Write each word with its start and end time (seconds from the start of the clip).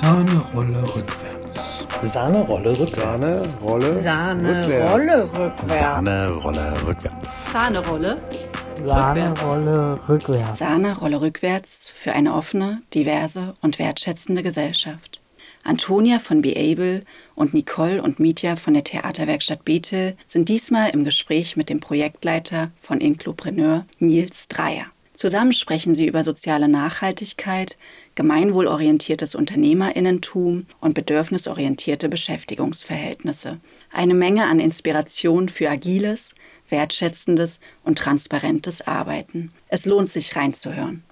Sahnerolle 0.00 0.82
rückwärts. 0.96 1.86
Sahnerolle 2.00 2.70
rückwärts. 2.78 2.96
Sahnerolle 2.96 3.94
Sahnerolle 3.98 5.28
rückwärts. 5.34 5.78
Sahnerolle 5.78 6.86
rückwärts. 6.86 7.52
Sahnerolle. 7.52 8.16
Sahnerolle 8.82 9.98
rückwärts. 10.08 10.58
Sahnerolle 10.58 11.20
rückwärts 11.20 11.92
für 11.94 12.14
eine 12.14 12.34
offene, 12.34 12.80
diverse 12.94 13.52
und 13.60 13.78
wertschätzende 13.78 14.42
Gesellschaft. 14.42 15.20
Antonia 15.64 16.18
von 16.18 16.40
Be 16.40 16.54
Able 16.56 17.04
und 17.34 17.52
Nicole 17.52 18.02
und 18.02 18.18
Mitya 18.18 18.56
von 18.56 18.72
der 18.72 18.84
Theaterwerkstatt 18.84 19.66
Bethel 19.66 20.16
sind 20.28 20.48
diesmal 20.48 20.88
im 20.90 21.04
Gespräch 21.04 21.58
mit 21.58 21.68
dem 21.68 21.80
Projektleiter 21.80 22.70
von 22.80 23.02
Inklopreneur 23.02 23.84
Nils 23.98 24.48
Dreier. 24.48 24.86
Zusammen 25.20 25.52
sprechen 25.52 25.94
sie 25.94 26.06
über 26.06 26.24
soziale 26.24 26.66
Nachhaltigkeit, 26.66 27.76
gemeinwohlorientiertes 28.20 29.34
Unternehmerinnentum 29.34 30.66
und 30.78 30.92
bedürfnisorientierte 30.92 32.10
Beschäftigungsverhältnisse. 32.10 33.60
Eine 33.94 34.12
Menge 34.12 34.44
an 34.44 34.60
Inspiration 34.60 35.48
für 35.48 35.70
agiles, 35.70 36.34
wertschätzendes 36.68 37.60
und 37.82 37.96
transparentes 37.96 38.86
Arbeiten. 38.86 39.52
Es 39.68 39.86
lohnt 39.86 40.12
sich 40.12 40.36
reinzuhören. 40.36 41.02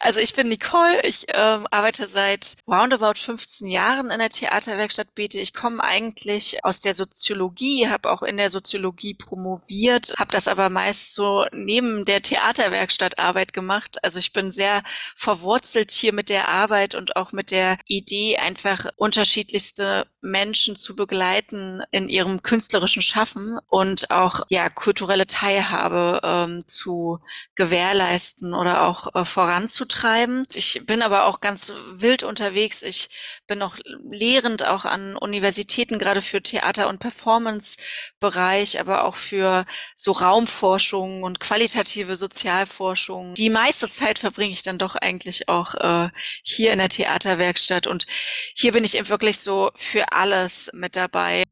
Also 0.00 0.20
ich 0.20 0.34
bin 0.34 0.48
Nicole, 0.48 1.00
ich 1.02 1.26
ähm, 1.34 1.66
arbeite 1.70 2.08
seit 2.08 2.56
roundabout 2.66 3.18
15 3.18 3.68
Jahren 3.68 4.10
in 4.10 4.18
der 4.18 4.30
Theaterwerkstatt 4.30 5.14
Bete. 5.14 5.38
Ich 5.38 5.54
komme 5.54 5.82
eigentlich 5.82 6.64
aus 6.64 6.80
der 6.80 6.94
Soziologie, 6.94 7.88
habe 7.88 8.10
auch 8.10 8.22
in 8.22 8.36
der 8.36 8.50
Soziologie 8.50 9.14
promoviert, 9.14 10.14
habe 10.18 10.30
das 10.30 10.48
aber 10.48 10.70
meist 10.70 11.14
so 11.14 11.46
neben 11.52 12.04
der 12.04 12.22
Theaterwerkstatt 12.22 13.18
Arbeit 13.18 13.52
gemacht. 13.52 13.98
Also 14.02 14.18
ich 14.18 14.32
bin 14.32 14.52
sehr 14.52 14.82
verwurzelt 15.16 15.90
hier 15.90 16.12
mit 16.12 16.28
der 16.28 16.48
Arbeit 16.48 16.94
und 16.94 17.16
auch 17.16 17.32
mit 17.32 17.50
der 17.50 17.78
Idee, 17.86 18.38
einfach 18.38 18.86
unterschiedlichste 18.96 20.06
Menschen 20.20 20.76
zu 20.76 20.96
begleiten 20.96 21.82
in 21.90 22.08
ihrem 22.08 22.42
künstlerischen 22.42 23.02
Schaffen 23.02 23.58
und 23.68 24.10
auch 24.10 24.40
ja 24.48 24.68
kulturelle 24.68 25.26
Teilhabe 25.26 26.20
ähm, 26.22 26.66
zu 26.66 27.20
gewährleisten 27.54 28.54
oder 28.54 28.82
auch 28.82 29.14
äh, 29.14 29.24
voranzutreiben. 29.68 30.46
Ich 30.54 30.80
bin 30.86 31.02
aber 31.02 31.26
auch 31.26 31.40
ganz 31.40 31.72
wild 31.90 32.22
unterwegs. 32.22 32.82
Ich 32.82 33.08
bin 33.46 33.58
noch 33.58 33.76
lehrend 34.08 34.66
auch 34.66 34.84
an 34.84 35.16
Universitäten, 35.16 35.98
gerade 35.98 36.22
für 36.22 36.42
Theater- 36.42 36.88
und 36.88 37.00
Performance-Bereich, 37.00 38.80
aber 38.80 39.04
auch 39.04 39.16
für 39.16 39.66
so 39.94 40.12
Raumforschung 40.12 41.22
und 41.22 41.40
qualitative 41.40 42.16
Sozialforschung. 42.16 43.34
Die 43.34 43.50
meiste 43.50 43.90
Zeit 43.90 44.18
verbringe 44.18 44.52
ich 44.52 44.62
dann 44.62 44.78
doch 44.78 44.96
eigentlich 44.96 45.48
auch 45.48 45.74
äh, 45.74 46.08
hier 46.42 46.72
in 46.72 46.78
der 46.78 46.88
Theaterwerkstatt 46.88 47.86
und 47.86 48.06
hier 48.54 48.72
bin 48.72 48.84
ich 48.84 48.96
eben 48.96 49.08
wirklich 49.08 49.38
so 49.38 49.70
für 49.76 50.12
alles 50.12 50.70
mit 50.72 50.96
dabei. 50.96 51.44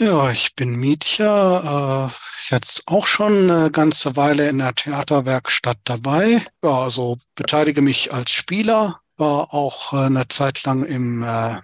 Ja, 0.00 0.30
ich 0.30 0.54
bin 0.54 0.76
Mietja, 0.76 2.06
äh, 2.06 2.10
jetzt 2.50 2.84
auch 2.86 3.08
schon 3.08 3.50
eine 3.50 3.70
ganze 3.72 4.14
Weile 4.14 4.48
in 4.48 4.58
der 4.58 4.72
Theaterwerkstatt 4.72 5.78
dabei. 5.82 6.40
Ja, 6.62 6.84
also 6.84 7.16
beteilige 7.34 7.82
mich 7.82 8.12
als 8.12 8.30
Spieler, 8.30 9.00
war 9.16 9.52
auch 9.52 9.92
äh, 9.92 10.06
eine 10.06 10.28
Zeit 10.28 10.62
lang 10.62 10.84
im 10.84 11.24
äh, 11.24 11.60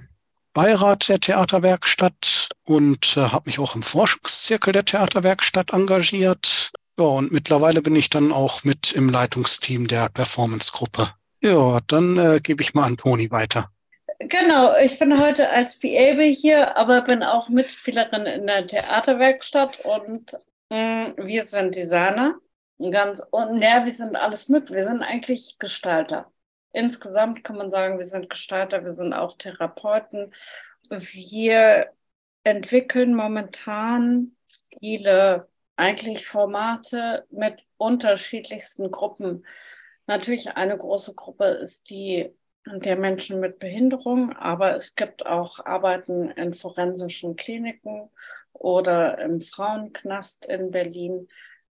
Beirat 0.52 1.08
der 1.08 1.20
Theaterwerkstatt 1.20 2.48
und 2.64 3.16
äh, 3.16 3.20
habe 3.20 3.44
mich 3.46 3.60
auch 3.60 3.76
im 3.76 3.84
Forschungszirkel 3.84 4.72
der 4.72 4.84
Theaterwerkstatt 4.84 5.72
engagiert. 5.72 6.72
Ja, 6.98 7.04
und 7.04 7.30
mittlerweile 7.30 7.82
bin 7.82 7.94
ich 7.94 8.10
dann 8.10 8.32
auch 8.32 8.64
mit 8.64 8.90
im 8.90 9.10
Leitungsteam 9.10 9.86
der 9.86 10.08
Performance-Gruppe. 10.08 11.10
Ja, 11.40 11.78
dann 11.86 12.18
äh, 12.18 12.40
gebe 12.42 12.62
ich 12.62 12.74
mal 12.74 12.84
an 12.84 12.96
Toni 12.96 13.30
weiter. 13.30 13.70
Genau, 14.28 14.76
ich 14.78 14.98
bin 14.98 15.20
heute 15.20 15.48
als 15.50 15.78
PA 15.78 15.88
hier, 16.22 16.76
aber 16.76 17.02
bin 17.02 17.22
auch 17.22 17.48
Mitspielerin 17.48 18.26
in 18.26 18.46
der 18.46 18.66
Theaterwerkstatt 18.66 19.80
und 19.84 20.32
mh, 20.70 21.14
wir 21.18 21.44
sind 21.44 21.74
Designer. 21.74 22.38
Ganz, 22.78 23.20
und 23.30 23.60
ja, 23.62 23.84
wir 23.84 23.92
sind 23.92 24.16
alles 24.16 24.48
mit. 24.48 24.70
Wir 24.70 24.82
sind 24.84 25.02
eigentlich 25.02 25.58
Gestalter. 25.58 26.30
Insgesamt 26.72 27.44
kann 27.44 27.56
man 27.56 27.70
sagen, 27.70 27.98
wir 27.98 28.04
sind 28.06 28.30
Gestalter, 28.30 28.84
wir 28.84 28.94
sind 28.94 29.12
auch 29.12 29.36
Therapeuten. 29.36 30.32
Wir 30.90 31.90
entwickeln 32.44 33.14
momentan 33.14 34.36
viele 34.80 35.48
eigentlich 35.76 36.26
Formate 36.26 37.26
mit 37.30 37.64
unterschiedlichsten 37.76 38.90
Gruppen. 38.90 39.46
Natürlich 40.06 40.56
eine 40.56 40.76
große 40.78 41.14
Gruppe 41.14 41.46
ist 41.46 41.90
die 41.90 42.34
der 42.66 42.96
Menschen 42.96 43.40
mit 43.40 43.58
Behinderung, 43.58 44.32
aber 44.32 44.74
es 44.74 44.94
gibt 44.94 45.26
auch 45.26 45.64
Arbeiten 45.64 46.30
in 46.30 46.54
forensischen 46.54 47.36
Kliniken 47.36 48.10
oder 48.52 49.18
im 49.18 49.40
Frauenknast 49.40 50.46
in 50.46 50.70
Berlin 50.70 51.28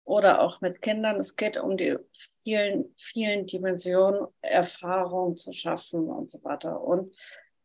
oder 0.05 0.43
auch 0.43 0.61
mit 0.61 0.83
Kindern. 0.83 1.17
Es 1.17 1.37
geht 1.37 1.57
um 1.57 1.77
die 1.77 1.97
vielen, 2.43 2.95
vielen 2.97 3.47
Dimensionen, 3.47 4.27
Erfahrung 4.43 5.37
zu 5.37 5.53
schaffen 5.53 6.09
und 6.11 6.31
so 6.31 6.45
weiter. 6.45 6.83
Und 6.83 7.17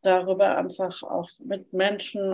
darüber 0.01 0.57
einfach 0.57 1.03
auch 1.03 1.29
mit 1.39 1.73
Menschen 1.73 2.33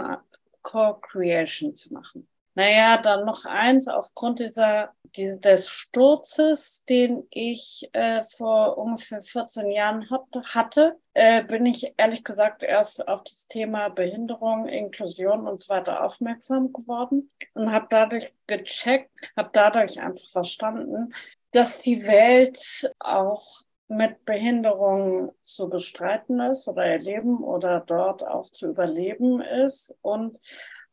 Co-Creation 0.61 1.75
zu 1.75 1.93
machen. 1.93 2.27
Naja, 2.55 2.97
dann 2.97 3.25
noch 3.25 3.43
eins, 3.43 3.89
aufgrund 3.89 4.39
dieser, 4.39 4.93
die, 5.17 5.39
des 5.41 5.69
Sturzes, 5.69 6.85
den 6.85 7.27
ich 7.29 7.89
äh, 7.91 8.23
vor 8.23 8.77
ungefähr 8.77 9.21
14 9.21 9.69
Jahren 9.71 10.09
hat, 10.09 10.23
hatte, 10.53 10.97
äh, 11.13 11.43
bin 11.43 11.65
ich 11.65 11.93
ehrlich 11.97 12.23
gesagt 12.23 12.63
erst 12.63 13.07
auf 13.09 13.23
das 13.23 13.47
Thema 13.47 13.89
Behinderung, 13.89 14.69
Inklusion 14.69 15.47
und 15.47 15.59
so 15.59 15.67
weiter 15.67 16.03
aufmerksam 16.05 16.71
geworden 16.71 17.29
und 17.53 17.73
habe 17.73 17.87
dadurch 17.89 18.33
gecheckt, 18.47 19.11
habe 19.35 19.49
dadurch 19.51 19.99
einfach 19.99 20.29
verstanden, 20.31 21.13
dass 21.51 21.81
die 21.81 22.05
Welt 22.05 22.89
auch 22.99 23.63
mit 23.87 24.25
Behinderung 24.25 25.33
zu 25.41 25.69
bestreiten 25.69 26.39
ist 26.39 26.67
oder 26.67 26.85
erleben 26.85 27.43
oder 27.43 27.81
dort 27.81 28.25
auch 28.25 28.45
zu 28.45 28.69
überleben 28.69 29.41
ist 29.41 29.95
und 30.01 30.39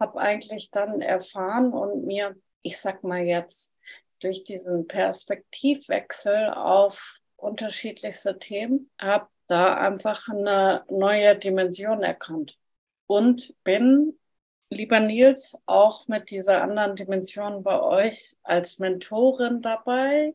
habe 0.03 0.21
eigentlich 0.21 0.71
dann 0.73 1.01
erfahren 1.01 1.73
und 1.73 2.05
mir, 2.05 2.35
ich 2.63 2.79
sag 2.79 3.05
mal 3.05 3.23
jetzt, 3.23 3.79
durch 4.21 4.45
diesen 4.45 4.87
Perspektivwechsel 4.87 6.51
auf 6.51 7.17
unterschiedlichste 7.37 8.39
Themen, 8.39 8.91
habe 9.01 9.29
da 9.47 9.75
einfach 9.75 10.29
eine 10.29 10.85
neue 10.91 11.37
Dimension 11.37 12.03
erkannt. 12.03 12.57
Und 13.07 13.55
bin, 13.65 14.15
lieber 14.71 15.01
Nils, 15.01 15.59
auch 15.67 16.09
mit 16.09 16.31
dieser 16.31 16.63
anderen 16.63 16.97
Dimension 16.97 17.63
bei 17.63 17.81
euch 17.81 18.37
als 18.43 18.79
Mentorin 18.79 19.63
dabei. 19.63 20.35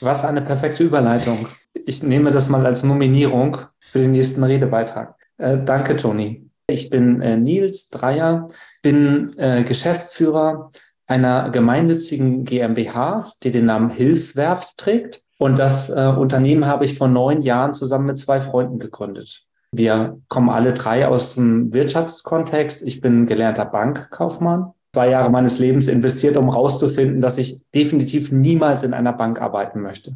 Was 0.00 0.24
eine 0.24 0.42
perfekte 0.42 0.84
Überleitung. 0.84 1.48
Ich 1.74 2.02
nehme 2.02 2.30
das 2.30 2.48
mal 2.48 2.64
als 2.64 2.82
Nominierung 2.82 3.58
für 3.80 3.98
den 3.98 4.12
nächsten 4.12 4.42
Redebeitrag. 4.44 5.16
Äh, 5.36 5.58
danke, 5.64 5.96
Toni. 5.96 6.49
Ich 6.70 6.90
bin 6.90 7.20
äh, 7.20 7.36
Nils 7.36 7.88
Dreier, 7.90 8.48
bin 8.82 9.36
äh, 9.38 9.64
Geschäftsführer 9.64 10.70
einer 11.06 11.50
gemeinnützigen 11.50 12.44
GmbH, 12.44 13.32
die 13.42 13.50
den 13.50 13.66
Namen 13.66 13.90
Hilfswerft 13.90 14.78
trägt. 14.78 15.22
Und 15.38 15.58
das 15.58 15.90
äh, 15.90 16.06
Unternehmen 16.06 16.66
habe 16.66 16.84
ich 16.84 16.96
vor 16.96 17.08
neun 17.08 17.42
Jahren 17.42 17.74
zusammen 17.74 18.06
mit 18.06 18.18
zwei 18.18 18.40
Freunden 18.40 18.78
gegründet. 18.78 19.42
Wir 19.72 20.20
kommen 20.28 20.50
alle 20.50 20.72
drei 20.72 21.06
aus 21.06 21.34
dem 21.34 21.72
Wirtschaftskontext. 21.72 22.86
Ich 22.86 23.00
bin 23.00 23.26
gelernter 23.26 23.64
Bankkaufmann. 23.64 24.72
Zwei 24.92 25.10
Jahre 25.10 25.30
meines 25.30 25.60
Lebens 25.60 25.86
investiert, 25.86 26.36
um 26.36 26.50
herauszufinden, 26.50 27.20
dass 27.20 27.38
ich 27.38 27.62
definitiv 27.74 28.32
niemals 28.32 28.82
in 28.82 28.92
einer 28.92 29.12
Bank 29.12 29.40
arbeiten 29.40 29.80
möchte. 29.80 30.14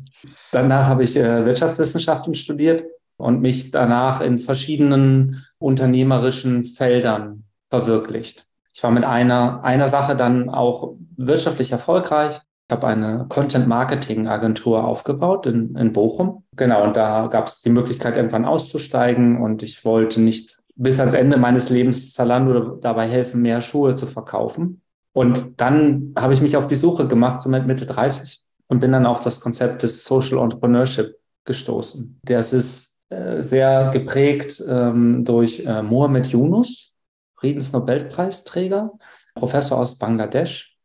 Danach 0.50 0.86
habe 0.86 1.04
ich 1.04 1.16
äh, 1.16 1.44
Wirtschaftswissenschaften 1.44 2.34
studiert 2.34 2.84
und 3.24 3.40
mich 3.40 3.70
danach 3.70 4.20
in 4.20 4.38
verschiedenen 4.38 5.42
unternehmerischen 5.58 6.64
Feldern 6.64 7.44
verwirklicht. 7.70 8.44
Ich 8.74 8.82
war 8.82 8.90
mit 8.90 9.04
einer, 9.04 9.64
einer 9.64 9.88
Sache 9.88 10.14
dann 10.14 10.50
auch 10.50 10.96
wirtschaftlich 11.16 11.72
erfolgreich. 11.72 12.38
Ich 12.68 12.72
habe 12.72 12.86
eine 12.86 13.24
Content-Marketing-Agentur 13.30 14.84
aufgebaut 14.84 15.46
in, 15.46 15.74
in 15.74 15.94
Bochum. 15.94 16.44
Genau, 16.54 16.84
und 16.84 16.96
da 16.96 17.28
gab 17.28 17.46
es 17.46 17.62
die 17.62 17.70
Möglichkeit, 17.70 18.16
irgendwann 18.16 18.44
auszusteigen. 18.44 19.40
Und 19.40 19.62
ich 19.62 19.86
wollte 19.86 20.20
nicht 20.20 20.58
bis 20.74 21.00
ans 21.00 21.14
Ende 21.14 21.38
meines 21.38 21.70
Lebens 21.70 22.12
Zalando 22.12 22.76
dabei 22.76 23.08
helfen, 23.08 23.40
mehr 23.40 23.62
Schuhe 23.62 23.94
zu 23.94 24.06
verkaufen. 24.06 24.82
Und 25.14 25.58
dann 25.62 26.12
habe 26.18 26.34
ich 26.34 26.42
mich 26.42 26.58
auf 26.58 26.66
die 26.66 26.74
Suche 26.74 27.08
gemacht, 27.08 27.40
so 27.40 27.48
mit 27.48 27.66
Mitte 27.66 27.86
30, 27.86 28.44
und 28.66 28.80
bin 28.80 28.92
dann 28.92 29.06
auf 29.06 29.20
das 29.20 29.40
Konzept 29.40 29.82
des 29.82 30.04
Social 30.04 30.40
Entrepreneurship 30.40 31.16
gestoßen. 31.46 32.20
Das 32.24 32.52
ist 32.52 32.93
sehr 33.42 33.90
geprägt 33.92 34.62
ähm, 34.68 35.24
durch 35.24 35.64
äh, 35.66 35.82
Mohamed 35.82 36.26
Yunus, 36.28 36.94
Friedensnobelpreisträger, 37.36 38.92
Professor 39.34 39.78
aus 39.78 39.98
Bangladesch, 39.98 40.76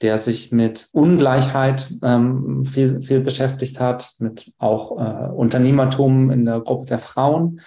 der 0.00 0.18
sich 0.18 0.52
mit 0.52 0.88
Ungleichheit 0.92 1.88
ähm, 2.02 2.64
viel, 2.64 3.02
viel 3.02 3.20
beschäftigt 3.20 3.80
hat, 3.80 4.12
mit 4.18 4.52
auch 4.58 4.92
äh, 4.98 5.30
Unternehmertum 5.30 6.30
in 6.30 6.44
der 6.44 6.60
Gruppe 6.60 6.86
der 6.86 6.98
Frauen 6.98 7.60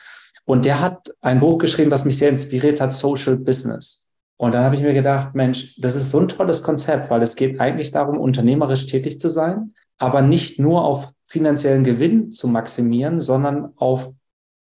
Und 0.46 0.66
der 0.66 0.80
hat 0.80 1.14
ein 1.22 1.40
Buch 1.40 1.58
geschrieben, 1.60 1.92
was 1.92 2.06
mich 2.06 2.18
sehr 2.18 2.30
inspiriert 2.30 2.82
hat, 2.82 2.94
Social 2.94 3.36
Business. 3.36 4.08
Und 4.38 4.54
dann 4.54 4.64
habe 4.64 4.76
ich 4.76 4.82
mir 4.82 4.94
gedacht, 4.94 5.36
Mensch, 5.36 5.80
das 5.80 5.96
ist 5.96 6.10
so 6.10 6.20
ein 6.20 6.28
tolles 6.28 6.64
Konzept, 6.64 7.10
weil 7.12 7.22
es 7.22 7.36
geht 7.36 7.60
eigentlich 7.60 7.92
darum, 7.92 8.18
unternehmerisch 8.18 8.88
tätig 8.88 9.20
zu 9.20 9.30
sein, 9.30 9.76
aber 10.00 10.24
nicht 10.24 10.60
nur 10.60 10.84
auf 10.84 11.14
finanziellen 11.32 11.86
Gewinn 11.86 12.34
zu 12.34 12.50
maximieren, 12.50 13.22
sondern 13.22 13.72
auf 13.78 14.12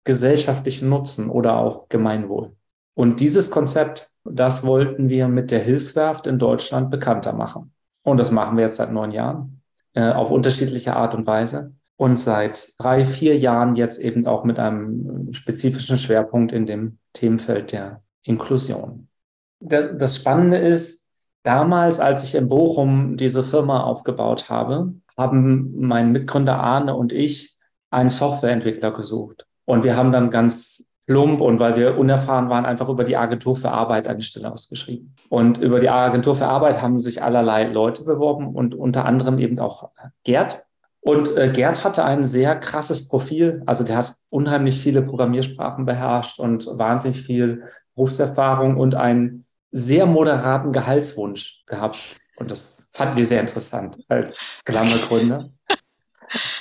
gesellschaftlichen 0.03 0.89
Nutzen 0.89 1.29
oder 1.29 1.57
auch 1.57 1.89
Gemeinwohl. 1.89 2.55
Und 2.95 3.19
dieses 3.19 3.51
Konzept, 3.51 4.09
das 4.23 4.63
wollten 4.63 5.07
wir 5.07 5.27
mit 5.27 5.51
der 5.51 5.59
Hilfswerft 5.59 6.25
in 6.25 6.39
Deutschland 6.39 6.89
bekannter 6.89 7.33
machen. 7.33 7.71
Und 8.01 8.17
das 8.17 8.31
machen 8.31 8.57
wir 8.57 8.63
jetzt 8.63 8.77
seit 8.77 8.91
neun 8.91 9.11
Jahren 9.11 9.61
äh, 9.93 10.09
auf 10.09 10.31
unterschiedliche 10.31 10.95
Art 10.95 11.13
und 11.13 11.27
Weise. 11.27 11.75
Und 11.97 12.19
seit 12.19 12.73
drei, 12.79 13.05
vier 13.05 13.37
Jahren 13.37 13.75
jetzt 13.75 13.99
eben 13.99 14.25
auch 14.25 14.43
mit 14.43 14.57
einem 14.57 15.33
spezifischen 15.33 15.99
Schwerpunkt 15.99 16.51
in 16.51 16.65
dem 16.65 16.97
Themenfeld 17.13 17.73
der 17.73 18.01
Inklusion. 18.23 19.07
Das 19.59 20.15
Spannende 20.15 20.57
ist, 20.57 21.07
damals, 21.43 21.99
als 21.99 22.23
ich 22.23 22.33
in 22.33 22.49
Bochum 22.49 23.17
diese 23.17 23.43
Firma 23.43 23.83
aufgebaut 23.83 24.49
habe, 24.49 24.95
haben 25.17 25.73
mein 25.79 26.11
Mitgründer 26.11 26.59
Arne 26.59 26.95
und 26.95 27.13
ich 27.13 27.55
einen 27.89 28.09
Softwareentwickler 28.09 28.91
gesucht. 28.91 29.45
Und 29.65 29.83
wir 29.83 29.95
haben 29.95 30.11
dann 30.11 30.29
ganz 30.29 30.85
plump 31.07 31.39
und 31.41 31.59
weil 31.59 31.75
wir 31.75 31.97
unerfahren 31.97 32.49
waren, 32.49 32.65
einfach 32.65 32.89
über 32.89 33.03
die 33.03 33.17
Agentur 33.17 33.55
für 33.55 33.71
Arbeit 33.71 34.07
eine 34.07 34.23
Stelle 34.23 34.51
ausgeschrieben. 34.51 35.15
Und 35.29 35.59
über 35.59 35.79
die 35.79 35.89
Agentur 35.89 36.35
für 36.35 36.47
Arbeit 36.47 36.81
haben 36.81 36.99
sich 36.99 37.21
allerlei 37.21 37.65
Leute 37.65 38.03
beworben 38.03 38.55
und 38.55 38.75
unter 38.75 39.05
anderem 39.05 39.37
eben 39.37 39.59
auch 39.59 39.91
Gerd. 40.23 40.63
Und 41.01 41.35
äh, 41.37 41.51
Gerd 41.51 41.83
hatte 41.83 42.03
ein 42.03 42.23
sehr 42.23 42.55
krasses 42.55 43.07
Profil. 43.07 43.61
Also 43.67 43.83
der 43.83 43.97
hat 43.97 44.15
unheimlich 44.29 44.79
viele 44.79 45.03
Programmiersprachen 45.03 45.85
beherrscht 45.85 46.39
und 46.39 46.65
wahnsinnig 46.65 47.21
viel 47.21 47.63
Berufserfahrung 47.93 48.77
und 48.77 48.95
einen 48.95 49.45
sehr 49.71 50.07
moderaten 50.07 50.71
Gehaltswunsch 50.71 51.63
gehabt. 51.67 52.17
Und 52.37 52.49
das 52.49 52.84
fanden 52.95 53.17
wir 53.17 53.25
sehr 53.25 53.41
interessant 53.41 53.97
als 54.07 54.61
Glamour-Gründer. 54.65 55.43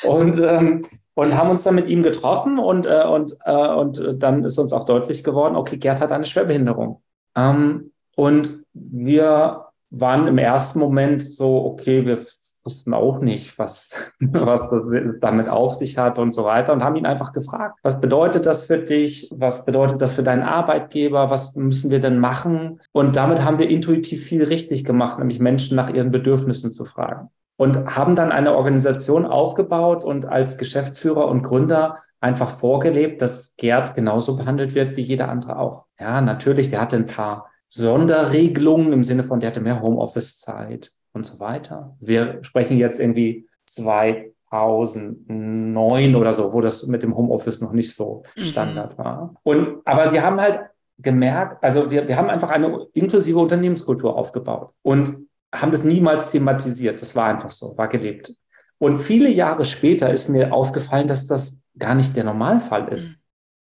Und 0.02 0.38
ähm, 0.38 0.82
und 1.14 1.36
haben 1.36 1.50
uns 1.50 1.62
dann 1.62 1.76
mit 1.76 1.88
ihm 1.88 2.02
getroffen 2.02 2.58
und, 2.58 2.86
äh, 2.86 3.04
und, 3.04 3.36
äh, 3.44 3.52
und 3.52 4.02
dann 4.18 4.44
ist 4.44 4.58
uns 4.58 4.72
auch 4.72 4.84
deutlich 4.84 5.22
geworden, 5.22 5.56
okay, 5.56 5.76
Gerd 5.76 6.00
hat 6.00 6.12
eine 6.12 6.26
Schwerbehinderung. 6.26 7.02
Ähm, 7.36 7.92
und 8.16 8.64
wir 8.72 9.66
waren 9.90 10.26
im 10.26 10.38
ersten 10.38 10.80
Moment 10.80 11.22
so, 11.22 11.64
okay, 11.64 12.04
wir 12.04 12.26
wussten 12.64 12.94
auch 12.94 13.20
nicht, 13.20 13.58
was, 13.58 13.90
was 14.20 14.70
das 14.70 14.82
damit 15.20 15.48
auf 15.48 15.74
sich 15.74 15.98
hat 15.98 16.18
und 16.18 16.32
so 16.32 16.44
weiter 16.44 16.72
und 16.72 16.82
haben 16.82 16.96
ihn 16.96 17.06
einfach 17.06 17.32
gefragt, 17.32 17.78
was 17.82 18.00
bedeutet 18.00 18.46
das 18.46 18.64
für 18.64 18.78
dich? 18.78 19.30
Was 19.34 19.64
bedeutet 19.64 20.00
das 20.00 20.14
für 20.14 20.22
deinen 20.22 20.42
Arbeitgeber? 20.42 21.30
Was 21.30 21.54
müssen 21.54 21.90
wir 21.90 22.00
denn 22.00 22.18
machen? 22.18 22.80
Und 22.92 23.16
damit 23.16 23.44
haben 23.44 23.58
wir 23.58 23.68
intuitiv 23.68 24.24
viel 24.24 24.44
richtig 24.44 24.84
gemacht, 24.84 25.18
nämlich 25.18 25.40
Menschen 25.40 25.76
nach 25.76 25.90
ihren 25.90 26.10
Bedürfnissen 26.10 26.70
zu 26.70 26.84
fragen 26.84 27.30
und 27.56 27.94
haben 27.96 28.16
dann 28.16 28.32
eine 28.32 28.54
Organisation 28.54 29.26
aufgebaut 29.26 30.04
und 30.04 30.26
als 30.26 30.58
Geschäftsführer 30.58 31.28
und 31.28 31.42
Gründer 31.42 32.00
einfach 32.20 32.50
vorgelebt, 32.50 33.20
dass 33.22 33.54
Gerd 33.56 33.94
genauso 33.94 34.36
behandelt 34.36 34.74
wird 34.74 34.96
wie 34.96 35.02
jeder 35.02 35.28
andere 35.28 35.58
auch. 35.58 35.84
Ja, 36.00 36.20
natürlich, 36.20 36.70
der 36.70 36.80
hatte 36.80 36.96
ein 36.96 37.06
paar 37.06 37.50
Sonderregelungen 37.68 38.92
im 38.92 39.04
Sinne 39.04 39.24
von, 39.24 39.40
der 39.40 39.50
hatte 39.50 39.60
mehr 39.60 39.82
Homeoffice-Zeit 39.82 40.92
und 41.14 41.24
so 41.24 41.40
weiter. 41.40 41.96
Wir 42.00 42.40
sprechen 42.42 42.76
jetzt 42.76 43.00
irgendwie 43.00 43.48
2009 43.66 46.14
oder 46.14 46.34
so, 46.34 46.52
wo 46.52 46.60
das 46.60 46.86
mit 46.86 47.02
dem 47.02 47.16
Homeoffice 47.16 47.62
noch 47.62 47.72
nicht 47.72 47.94
so 47.94 48.24
mhm. 48.36 48.42
Standard 48.42 48.98
war. 48.98 49.34
Und, 49.42 49.78
aber 49.86 50.12
wir 50.12 50.22
haben 50.22 50.38
halt 50.40 50.60
gemerkt, 50.98 51.64
also 51.64 51.90
wir, 51.90 52.06
wir 52.06 52.16
haben 52.16 52.28
einfach 52.28 52.50
eine 52.50 52.86
inklusive 52.92 53.38
Unternehmenskultur 53.38 54.14
aufgebaut. 54.16 54.72
Und 54.82 55.26
haben 55.54 55.70
das 55.70 55.84
niemals 55.84 56.30
thematisiert. 56.30 57.00
Das 57.00 57.14
war 57.14 57.26
einfach 57.26 57.50
so, 57.50 57.76
war 57.78 57.88
gelebt. 57.88 58.34
Und 58.78 58.98
viele 58.98 59.30
Jahre 59.30 59.64
später 59.64 60.12
ist 60.12 60.28
mir 60.28 60.52
aufgefallen, 60.52 61.08
dass 61.08 61.26
das 61.26 61.60
gar 61.78 61.94
nicht 61.94 62.16
der 62.16 62.24
Normalfall 62.24 62.88
ist. 62.88 63.23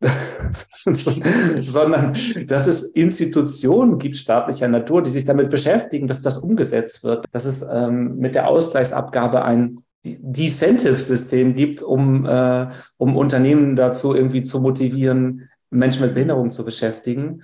sondern 1.57 2.13
dass 2.47 2.67
es 2.67 2.83
Institutionen 2.83 3.99
gibt 3.99 4.17
staatlicher 4.17 4.67
Natur, 4.67 5.03
die 5.03 5.11
sich 5.11 5.25
damit 5.25 5.49
beschäftigen, 5.49 6.07
dass 6.07 6.21
das 6.21 6.37
umgesetzt 6.37 7.03
wird, 7.03 7.25
dass 7.31 7.45
es 7.45 7.61
ähm, 7.61 8.17
mit 8.17 8.35
der 8.35 8.47
Ausgleichsabgabe 8.47 9.43
ein 9.43 9.83
Decentive-System 10.03 11.53
gibt, 11.53 11.83
um, 11.83 12.25
äh, 12.25 12.67
um 12.97 13.15
Unternehmen 13.15 13.75
dazu 13.75 14.15
irgendwie 14.15 14.43
zu 14.43 14.59
motivieren, 14.59 15.49
Menschen 15.69 16.03
mit 16.03 16.15
Behinderung 16.15 16.49
zu 16.49 16.65
beschäftigen. 16.65 17.43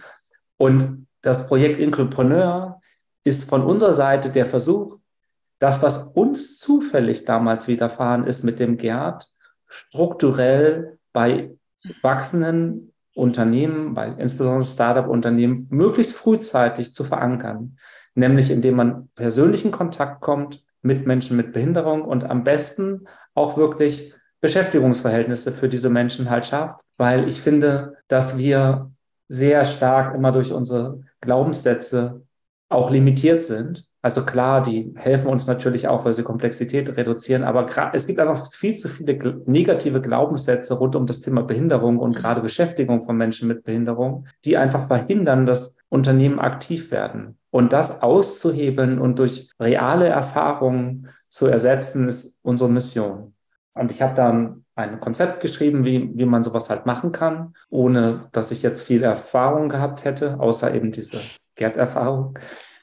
Und 0.58 1.06
das 1.22 1.48
Projekt 1.48 1.80
Inclupreneur 1.80 2.82
ist 3.24 3.48
von 3.48 3.62
unserer 3.62 3.94
Seite 3.94 4.32
der 4.32 4.48
Versuch, 4.48 4.98
das, 5.60 5.82
was 5.82 5.98
uns 5.98 6.58
zufällig 6.58 7.26
damals 7.26 7.68
widerfahren 7.68 8.26
ist 8.26 8.44
mit 8.44 8.60
dem 8.60 8.78
Gerd, 8.78 9.28
strukturell 9.66 10.98
bei 11.14 11.57
wachsenden 12.02 12.94
Unternehmen, 13.14 13.94
bei 13.94 14.10
insbesondere 14.10 14.66
Startup-Unternehmen, 14.66 15.68
möglichst 15.72 16.14
frühzeitig 16.14 16.94
zu 16.94 17.04
verankern. 17.04 17.78
Nämlich 18.14 18.52
indem 18.52 18.76
man 18.76 19.10
persönlichen 19.16 19.72
Kontakt 19.72 20.22
kommt 20.22 20.64
mit 20.82 21.08
Menschen 21.08 21.36
mit 21.38 21.54
Behinderung 21.54 22.04
und 22.04 22.24
am 22.24 22.44
besten 22.44 23.08
auch 23.34 23.58
wirklich 23.58 24.14
Beschäftigungsverhältnisse 24.40 25.52
für 25.52 25.68
diese 25.68 25.90
Menschen 25.90 26.30
halt 26.30 26.46
schafft. 26.46 26.82
Weil 26.98 27.28
ich 27.28 27.42
finde, 27.42 27.98
dass 28.08 28.38
wir 28.38 28.92
sehr 29.28 29.66
stark 29.66 30.16
immer 30.16 30.32
durch 30.32 30.54
unsere 30.54 31.02
Glaubenssätze 31.22 32.27
auch 32.70 32.92
limitiert 32.92 33.44
sind. 33.44 33.86
Also 34.02 34.24
klar, 34.24 34.62
die 34.62 34.94
helfen 34.96 35.28
uns 35.28 35.48
natürlich 35.48 35.88
auch, 35.88 36.06
weil 36.06 36.14
sie 36.14 36.24
Komplexität 36.24 36.96
reduzieren, 36.96 37.44
aber 37.44 37.66
es 37.94 38.08
gibt 38.08 38.20
einfach 38.20 38.50
viel 38.54 38.76
zu 38.78 38.88
viele 38.88 39.42
negative 39.46 40.02
Glaubenssätze 40.02 40.76
rund 40.76 40.96
um 40.96 41.06
das 41.06 41.20
Thema 41.20 41.44
Behinderung 41.44 41.98
und 41.98 42.16
gerade 42.16 42.42
Beschäftigung 42.42 43.02
von 43.02 43.18
Menschen 43.18 43.48
mit 43.48 43.64
Behinderung, 43.64 44.28
die 44.46 44.56
einfach 44.56 44.88
verhindern, 44.88 45.46
dass 45.46 45.78
Unternehmen 45.90 46.40
aktiv 46.40 46.92
werden. 46.92 47.38
Und 47.52 47.74
das 47.74 48.02
auszuhebeln 48.02 49.00
und 49.00 49.20
durch 49.20 49.50
reale 49.60 50.08
Erfahrungen 50.08 51.10
zu 51.30 51.48
ersetzen, 51.48 52.08
ist 52.08 52.40
unsere 52.44 52.70
Mission. 52.70 53.34
Und 53.74 53.92
ich 53.92 54.02
habe 54.02 54.16
dann 54.16 54.64
ein 54.76 55.00
Konzept 55.00 55.40
geschrieben, 55.40 55.86
wie, 55.86 56.12
wie 56.16 56.26
man 56.26 56.44
sowas 56.44 56.70
halt 56.70 56.86
machen 56.86 57.12
kann, 57.12 57.54
ohne 57.70 58.30
dass 58.32 58.52
ich 58.52 58.62
jetzt 58.62 58.82
viel 58.82 59.04
Erfahrung 59.04 59.70
gehabt 59.70 60.06
hätte, 60.06 60.40
außer 60.40 60.74
eben 60.74 60.92
diese 60.92 61.20
Gerd-Erfahrung. 61.58 62.38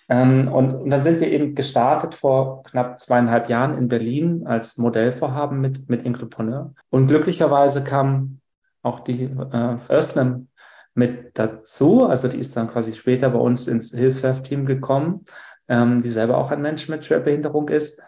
Ähm, 0.08 0.52
und, 0.52 0.74
und, 0.74 0.90
dann 0.90 1.02
sind 1.02 1.20
wir 1.20 1.28
eben 1.28 1.54
gestartet 1.54 2.14
vor 2.14 2.62
knapp 2.64 3.00
zweieinhalb 3.00 3.48
Jahren 3.48 3.78
in 3.78 3.88
Berlin 3.88 4.46
als 4.46 4.76
Modellvorhaben 4.76 5.60
mit, 5.60 5.88
mit 5.88 6.02
Inclupreneur. 6.02 6.74
Und 6.90 7.06
glücklicherweise 7.06 7.82
kam 7.84 8.40
auch 8.82 9.00
die 9.00 9.24
äh, 9.24 9.76
Özlem 9.90 10.48
mit 10.94 11.38
dazu. 11.38 12.04
Also 12.04 12.28
die 12.28 12.38
ist 12.38 12.56
dann 12.56 12.68
quasi 12.68 12.92
später 12.92 13.30
bei 13.30 13.38
uns 13.38 13.66
ins 13.66 13.92
Hilfswerf-Team 13.92 14.66
gekommen, 14.66 15.24
ähm, 15.68 16.02
die 16.02 16.10
selber 16.10 16.36
auch 16.36 16.50
ein 16.50 16.60
Mensch 16.60 16.88
mit 16.88 17.04
Schwerbehinderung 17.04 17.68
ist. 17.70 18.02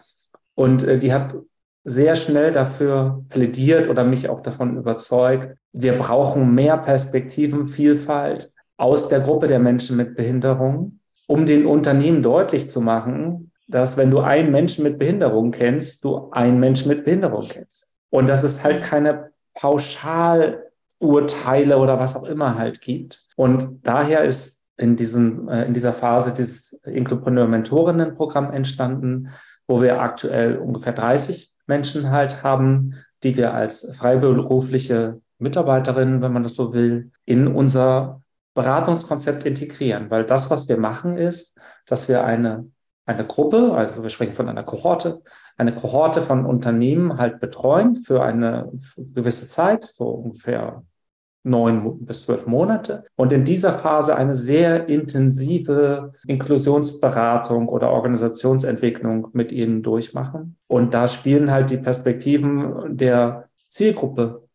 Und 0.53 0.83
äh, 0.83 0.99
die 0.99 1.13
hat 1.13 1.35
sehr 1.83 2.15
schnell 2.15 2.51
dafür 2.51 3.23
plädiert 3.29 3.87
oder 3.87 4.03
mich 4.03 4.29
auch 4.29 4.41
davon 4.41 4.77
überzeugt, 4.77 5.57
wir 5.71 5.97
brauchen 5.97 6.53
mehr 6.53 6.77
Perspektiven, 6.77 7.65
Vielfalt 7.65 8.51
aus 8.77 9.09
der 9.09 9.19
Gruppe 9.19 9.47
der 9.47 9.59
Menschen 9.59 9.97
mit 9.97 10.15
Behinderung, 10.15 10.99
um 11.27 11.45
den 11.45 11.65
Unternehmen 11.65 12.21
deutlich 12.21 12.69
zu 12.69 12.79
machen, 12.79 13.51
dass 13.67 13.97
wenn 13.97 14.11
du 14.11 14.19
einen 14.19 14.51
Menschen 14.51 14.83
mit 14.83 14.97
Behinderung 14.97 15.51
kennst, 15.51 16.05
du 16.05 16.31
einen 16.31 16.59
Menschen 16.59 16.87
mit 16.87 17.03
Behinderung 17.03 17.45
kennst. 17.49 17.95
Und 18.09 18.29
dass 18.29 18.43
es 18.43 18.63
halt 18.63 18.83
keine 18.83 19.31
Pauschalurteile 19.55 21.77
oder 21.77 21.99
was 21.99 22.15
auch 22.15 22.23
immer 22.23 22.57
halt 22.57 22.79
gibt. 22.79 23.25
Und 23.35 23.81
daher 23.83 24.23
ist 24.23 24.63
in, 24.77 24.95
diesem, 24.95 25.49
äh, 25.49 25.65
in 25.65 25.73
dieser 25.73 25.91
Phase 25.91 26.33
dieses 26.33 26.79
Inclupreneur-Mentorinnen-Programm 26.85 28.51
entstanden, 28.51 29.33
wo 29.67 29.81
wir 29.81 29.99
aktuell 29.99 30.55
ungefähr 30.57 30.93
30 30.93 31.51
Menschen 31.65 32.09
halt 32.09 32.43
haben, 32.43 32.95
die 33.23 33.35
wir 33.35 33.53
als 33.53 33.93
freiberufliche 33.97 35.19
Mitarbeiterinnen, 35.39 36.21
wenn 36.21 36.31
man 36.31 36.43
das 36.43 36.55
so 36.55 36.73
will, 36.73 37.11
in 37.25 37.47
unser 37.47 38.21
Beratungskonzept 38.57 39.45
integrieren, 39.45 40.09
weil 40.09 40.23
das, 40.23 40.49
was 40.49 40.67
wir 40.67 40.77
machen, 40.77 41.15
ist, 41.15 41.55
dass 41.85 42.09
wir 42.09 42.23
eine, 42.23 42.65
eine 43.05 43.23
Gruppe, 43.23 43.71
also 43.75 44.01
wir 44.01 44.09
sprechen 44.09 44.33
von 44.33 44.49
einer 44.49 44.63
Kohorte, 44.63 45.21
eine 45.57 45.75
Kohorte 45.75 46.23
von 46.23 46.43
Unternehmen 46.43 47.19
halt 47.19 47.39
betreuen 47.39 47.97
für 47.97 48.23
eine 48.23 48.71
gewisse 48.97 49.47
Zeit, 49.47 49.83
so 49.83 50.07
ungefähr 50.07 50.81
neun 51.43 52.03
bis 52.03 52.23
zwölf 52.23 52.47
Monate 52.47 53.03
und 53.15 53.31
in 53.31 53.43
dieser 53.43 53.73
Phase 53.73 54.15
eine 54.15 54.33
sehr 54.33 54.89
intensive 54.89 56.11
Inklusionsberatung 56.25 57.69
oder 57.69 57.91
Organisationsentwicklung 57.91 59.27
mit 59.33 59.51
ihnen 59.51 59.83
durchmachen. 59.83 60.55
Und 60.65 60.95
da 60.95 61.07
spielen 61.07 61.51
halt 61.51 61.69
die 61.69 61.77
Perspektiven 61.77 62.97
der 62.97 63.49
Zielgruppe 63.55 64.47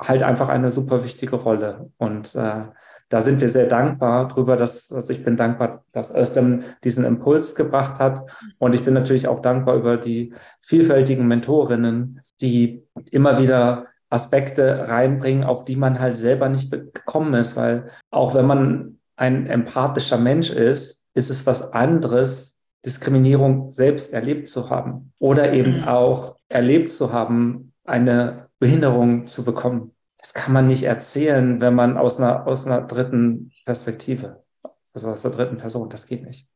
halt 0.00 0.24
einfach 0.24 0.48
eine 0.48 0.72
super 0.72 1.04
wichtige 1.04 1.36
Rolle. 1.36 1.88
Und 1.96 2.34
äh, 2.34 2.64
da 3.08 3.20
sind 3.20 3.40
wir 3.40 3.48
sehr 3.48 3.66
dankbar 3.66 4.28
drüber, 4.28 4.56
dass, 4.56 4.90
also 4.90 5.12
ich 5.12 5.24
bin 5.24 5.36
dankbar, 5.36 5.84
dass 5.92 6.14
Özlem 6.14 6.64
diesen 6.82 7.04
Impuls 7.04 7.54
gebracht 7.54 8.00
hat. 8.00 8.28
Und 8.58 8.74
ich 8.74 8.84
bin 8.84 8.94
natürlich 8.94 9.28
auch 9.28 9.40
dankbar 9.40 9.76
über 9.76 9.96
die 9.96 10.34
vielfältigen 10.60 11.26
Mentorinnen, 11.28 12.20
die 12.40 12.82
immer 13.12 13.38
wieder 13.38 13.86
Aspekte 14.10 14.88
reinbringen, 14.88 15.44
auf 15.44 15.64
die 15.64 15.76
man 15.76 16.00
halt 16.00 16.16
selber 16.16 16.48
nicht 16.48 16.70
gekommen 16.70 17.34
ist, 17.34 17.56
weil 17.56 17.88
auch 18.10 18.34
wenn 18.34 18.46
man 18.46 18.98
ein 19.16 19.46
empathischer 19.46 20.18
Mensch 20.18 20.50
ist, 20.50 21.04
ist 21.14 21.30
es 21.30 21.46
was 21.46 21.72
anderes, 21.72 22.60
Diskriminierung 22.84 23.72
selbst 23.72 24.12
erlebt 24.12 24.48
zu 24.48 24.70
haben 24.70 25.12
oder 25.18 25.52
eben 25.52 25.84
auch 25.84 26.36
erlebt 26.48 26.88
zu 26.88 27.12
haben, 27.12 27.72
eine 27.84 28.48
Behinderung 28.60 29.26
zu 29.26 29.44
bekommen. 29.44 29.95
Das 30.18 30.34
kann 30.34 30.52
man 30.52 30.66
nicht 30.66 30.82
erzählen, 30.82 31.60
wenn 31.60 31.74
man 31.74 31.96
aus 31.98 32.18
einer, 32.18 32.46
aus 32.46 32.66
einer 32.66 32.82
dritten 32.82 33.52
Perspektive, 33.64 34.44
also 34.92 35.10
aus 35.10 35.22
der 35.22 35.30
dritten 35.30 35.58
Person, 35.58 35.88
das 35.90 36.06
geht 36.06 36.24
nicht. 36.24 36.48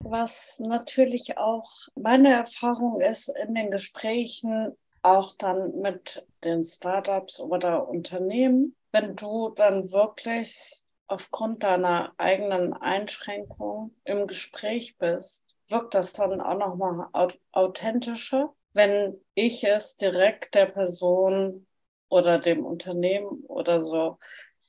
Was 0.00 0.58
natürlich 0.58 1.38
auch 1.38 1.70
meine 1.94 2.32
Erfahrung 2.32 3.00
ist 3.00 3.28
in 3.28 3.54
den 3.54 3.70
Gesprächen, 3.70 4.76
auch 5.02 5.34
dann 5.36 5.80
mit 5.80 6.26
den 6.44 6.64
Startups 6.64 7.40
oder 7.40 7.88
Unternehmen, 7.88 8.74
wenn 8.92 9.16
du 9.16 9.50
dann 9.50 9.90
wirklich 9.92 10.82
aufgrund 11.06 11.62
deiner 11.62 12.12
eigenen 12.18 12.72
Einschränkung 12.72 13.94
im 14.04 14.26
Gespräch 14.26 14.98
bist, 14.98 15.44
wirkt 15.68 15.94
das 15.94 16.12
dann 16.12 16.40
auch 16.40 16.58
nochmal 16.58 17.08
authentischer, 17.52 18.54
wenn 18.72 19.18
ich 19.34 19.64
es 19.64 19.96
direkt 19.96 20.54
der 20.54 20.66
Person 20.66 21.66
oder 22.08 22.38
dem 22.38 22.64
Unternehmen 22.64 23.44
oder 23.46 23.82
so 23.82 24.18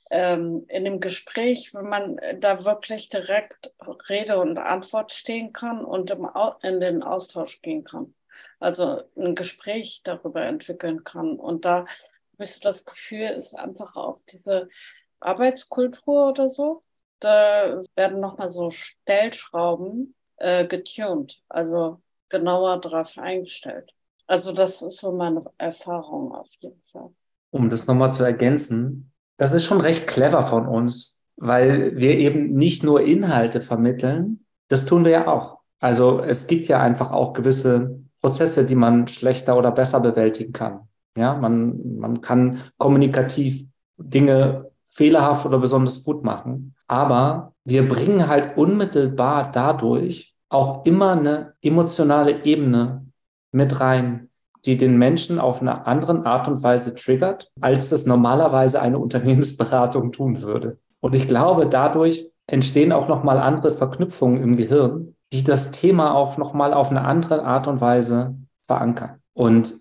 ähm, 0.10 0.65
in 0.70 0.86
dem 0.86 1.00
Gespräch, 1.00 1.74
wenn 1.74 1.89
man 1.89 2.20
da 2.39 2.65
wirklich 2.65 3.10
direkt 3.10 3.74
Rede 4.10 4.39
und 4.39 4.58
Antwort 4.58 5.12
stehen 5.12 5.53
kann 5.53 5.84
und 5.84 6.12
im, 6.12 6.27
in 6.63 6.79
den 6.79 7.03
Austausch 7.03 7.62
gehen 7.62 7.84
kann 7.84 8.13
also 8.60 9.03
ein 9.15 9.36
Gespräch 9.36 10.01
darüber 10.03 10.41
entwickeln 10.44 11.03
kann. 11.03 11.38
Und 11.38 11.65
da 11.65 11.86
bist 12.38 12.58
du 12.58 12.67
das 12.67 12.86
Gefühl, 12.86 13.29
ist 13.29 13.53
einfach 13.53 13.96
auch 13.96 14.20
diese 14.29 14.70
Arbeitskultur 15.20 16.29
oder 16.29 16.50
so. 16.50 16.84
Da 17.20 17.82
werden 17.96 18.20
nochmal 18.20 18.50
so 18.50 18.70
Stellschrauben 18.70 20.15
äh, 20.38 20.65
getuned, 20.65 21.41
also 21.50 22.01
genauer 22.29 22.79
drauf 22.79 23.17
eingestellt. 23.17 23.94
Also 24.27 24.51
das 24.51 24.82
ist 24.82 25.00
so 25.00 25.12
meine 25.12 25.44
Erfahrung 25.58 26.34
auf 26.34 26.53
jeden 26.60 26.84
Fall. 26.84 27.12
Um 27.50 27.70
das 27.70 27.88
nochmal 27.88 28.12
zu 28.12 28.24
ergänzen, 28.24 29.12
das 29.38 29.54
ist 29.54 29.66
schon 29.66 29.82
recht 29.82 30.08
clever 30.08 30.44
von 30.44 30.68
uns, 30.68 31.20
weil 31.38 31.96
wir 31.96 32.18
eben 32.18 32.54
nicht 32.54 32.84
nur 32.84 33.01
Inhalte 33.01 33.62
vermitteln, 33.62 34.46
das 34.68 34.86
tun 34.86 35.06
wir 35.06 35.12
ja 35.12 35.27
auch. 35.27 35.60
Also 35.80 36.20
es 36.20 36.48
gibt 36.48 36.68
ja 36.68 36.82
einfach 36.82 37.12
auch 37.12 37.34
gewisse 37.34 38.01
Prozesse, 38.22 38.66
die 38.66 38.75
man 38.75 39.08
schlechter 39.08 39.58
oder 39.58 39.72
besser 39.72 40.00
bewältigen 40.00 40.54
kann. 40.54 40.82
Ja, 41.16 41.36
man, 41.36 41.98
man 42.00 42.22
kann 42.22 42.62
kommunikativ 42.77 43.66
Dinge 43.98 44.72
fehlerhaft 44.86 45.46
oder 45.46 45.60
besonders 45.60 46.04
gut 46.04 46.24
machen. 46.24 46.75
Aber 46.88 47.54
wir 47.63 47.88
bringen 47.88 48.27
halt 48.27 48.58
unmittelbar 48.58 49.51
dadurch 49.51 50.34
auch 50.50 50.86
immer 50.86 51.12
eine 51.12 51.54
emotionale 51.62 52.46
Ebene 52.46 53.06
mit 53.51 53.80
rein, 53.80 54.26
die 54.67 54.77
den 54.77 54.97
Menschen 54.97 55.39
auf 55.39 55.62
eine 55.62 55.88
andere 55.88 56.25
Art 56.25 56.47
und 56.47 56.62
Weise 56.62 56.93
triggert, 56.93 57.50
als 57.62 57.89
das 57.89 58.05
normalerweise 58.05 58.81
eine 58.81 59.00
Unternehmensberatung 59.07 60.12
tun 60.12 60.41
würde. 60.41 60.77
Und 61.00 61.15
ich 61.15 61.27
glaube, 61.27 61.67
dadurch 61.67 62.29
entstehen 62.47 62.91
auch 62.91 63.07
nochmal 63.07 63.39
andere 63.39 63.71
Verknüpfungen 63.71 64.41
im 64.43 64.57
Gehirn, 64.57 65.15
die 65.31 65.43
das 65.43 65.71
Thema 65.71 66.13
auch 66.13 66.38
nochmal 66.38 66.74
auf 66.74 66.91
eine 66.91 67.03
andere 67.03 67.43
Art 67.43 67.67
und 67.67 67.81
Weise 67.81 68.36
verankern. 68.62 69.21
Und 69.33 69.74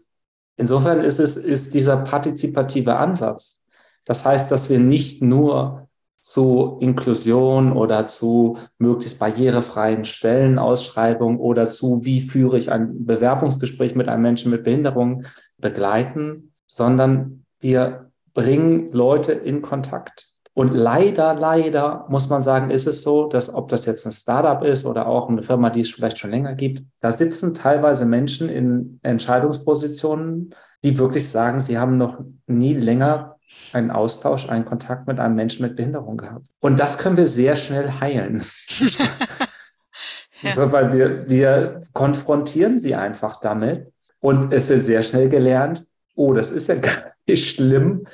insofern 0.57 1.01
ist 1.01 1.19
es, 1.19 1.37
ist 1.37 1.75
dieser 1.75 1.97
partizipative 1.99 2.97
Ansatz. 2.97 3.63
Das 4.05 4.25
heißt, 4.25 4.51
dass 4.53 4.71
wir 4.71 4.79
nicht 4.79 5.23
nur 5.23 5.86
zu 6.19 6.79
Inklusion 6.81 7.73
oder 7.73 8.07
zu 8.07 8.59
möglichst 8.79 9.19
barrierefreien 9.19 10.05
Stellenausschreibungen 10.05 11.39
oder 11.39 11.71
zu, 11.71 12.05
wie 12.05 12.21
führe 12.21 12.59
ich 12.59 12.73
ein 12.73 13.07
Bewerbungsgespräch 13.07 13.95
mit 13.95 14.09
einem 14.09 14.23
Menschen 14.23 14.51
mit 14.51 14.65
Behinderung 14.65 15.25
begleiten, 15.59 16.53
sondern 16.67 17.45
wir 17.61 18.11
bringen 18.35 18.93
Leute 18.93 19.33
in 19.33 19.63
Kontakt. 19.63 20.29
Und 20.53 20.73
leider, 20.73 21.35
leider 21.35 22.07
muss 22.09 22.31
man 22.31 22.41
sagen, 22.41 22.71
ist 22.71 22.87
es 22.87 23.03
so, 23.03 23.29
dass 23.29 23.55
ob 23.55 23.69
das 23.69 23.85
jetzt 23.85 24.07
ein 24.07 24.13
Startup 24.13 24.65
ist 24.65 24.87
oder 24.87 25.07
auch 25.07 25.29
eine 25.29 25.43
Firma, 25.43 25.69
die 25.69 25.83
es 25.83 25.91
vielleicht 25.91 26.19
schon 26.19 26.31
länger 26.31 26.55
gibt, 26.55 26.83
da 27.01 27.11
sitzen 27.11 27.55
teilweise 27.55 28.07
Menschen 28.07 28.49
in 28.49 28.99
Entscheidungspositionen, 29.03 30.55
die 30.83 30.97
wirklich 30.97 31.29
sagen, 31.29 31.61
sie 31.61 31.79
haben 31.79 31.99
noch 31.99 32.21
nie 32.47 32.73
länger 32.73 33.36
einen 33.73 33.91
Austausch, 33.91 34.49
einen 34.49 34.65
Kontakt 34.65 35.07
mit 35.07 35.21
einem 35.21 35.37
Menschen 35.37 35.63
mit 35.63 35.77
Behinderung 35.77 36.17
gehabt. 36.17 36.47
Und 36.61 36.79
das 36.79 36.99
können 36.99 37.17
wir 37.17 37.27
sehr 37.27 37.57
schnell 37.57 37.91
heilen. 38.01 38.45
ja. 40.41 40.51
so, 40.51 40.73
weil 40.73 40.93
wir, 40.93 41.29
wir 41.29 41.83
konfrontieren 41.93 42.79
sie 42.79 42.95
einfach 42.95 43.41
damit 43.41 43.93
und 44.21 44.53
es 44.53 44.69
wird 44.69 44.83
sehr 44.83 45.03
schnell 45.03 45.29
gelernt, 45.29 45.87
oh, 46.15 46.33
das 46.33 46.51
ist 46.51 46.69
ja 46.69 46.75
gar 46.77 47.13
nicht 47.27 47.55
schlimm, 47.55 48.07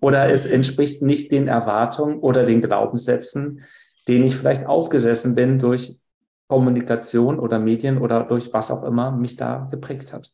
oder 0.00 0.28
es 0.28 0.46
entspricht 0.46 1.02
nicht 1.02 1.32
den 1.32 1.48
Erwartungen 1.48 2.20
oder 2.20 2.44
den 2.44 2.62
Glaubenssätzen, 2.62 3.64
denen 4.06 4.26
ich 4.26 4.36
vielleicht 4.36 4.64
aufgesessen 4.64 5.34
bin 5.34 5.58
durch 5.58 5.98
Kommunikation 6.46 7.38
oder 7.38 7.58
Medien 7.58 7.98
oder 7.98 8.22
durch 8.22 8.52
was 8.52 8.70
auch 8.70 8.84
immer 8.84 9.10
mich 9.10 9.36
da 9.36 9.68
geprägt 9.70 10.12
hat. 10.12 10.32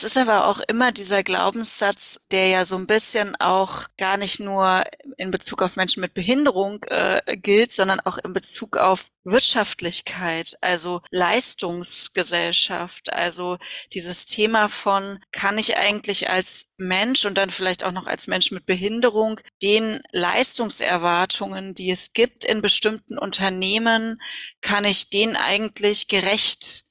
Es 0.00 0.04
ist 0.04 0.16
aber 0.16 0.46
auch 0.46 0.60
immer 0.68 0.92
dieser 0.92 1.24
Glaubenssatz, 1.24 2.20
der 2.30 2.46
ja 2.46 2.64
so 2.64 2.76
ein 2.76 2.86
bisschen 2.86 3.34
auch 3.40 3.88
gar 3.96 4.16
nicht 4.16 4.38
nur 4.38 4.84
in 5.16 5.32
Bezug 5.32 5.60
auf 5.60 5.74
Menschen 5.74 6.02
mit 6.02 6.14
Behinderung 6.14 6.84
äh, 6.84 7.20
gilt, 7.36 7.72
sondern 7.72 7.98
auch 7.98 8.16
in 8.18 8.32
Bezug 8.32 8.76
auf 8.76 9.08
Wirtschaftlichkeit, 9.24 10.56
also 10.60 11.00
Leistungsgesellschaft, 11.10 13.12
also 13.12 13.58
dieses 13.92 14.24
Thema 14.24 14.68
von, 14.68 15.18
kann 15.32 15.58
ich 15.58 15.76
eigentlich 15.76 16.30
als 16.30 16.68
Mensch 16.78 17.24
und 17.24 17.36
dann 17.36 17.50
vielleicht 17.50 17.82
auch 17.82 17.90
noch 17.90 18.06
als 18.06 18.28
Mensch 18.28 18.52
mit 18.52 18.66
Behinderung 18.66 19.40
den 19.64 20.00
Leistungserwartungen, 20.12 21.74
die 21.74 21.90
es 21.90 22.12
gibt 22.12 22.44
in 22.44 22.62
bestimmten 22.62 23.18
Unternehmen, 23.18 24.22
kann 24.60 24.84
ich 24.84 25.10
denen 25.10 25.34
eigentlich 25.34 26.06
gerecht 26.06 26.84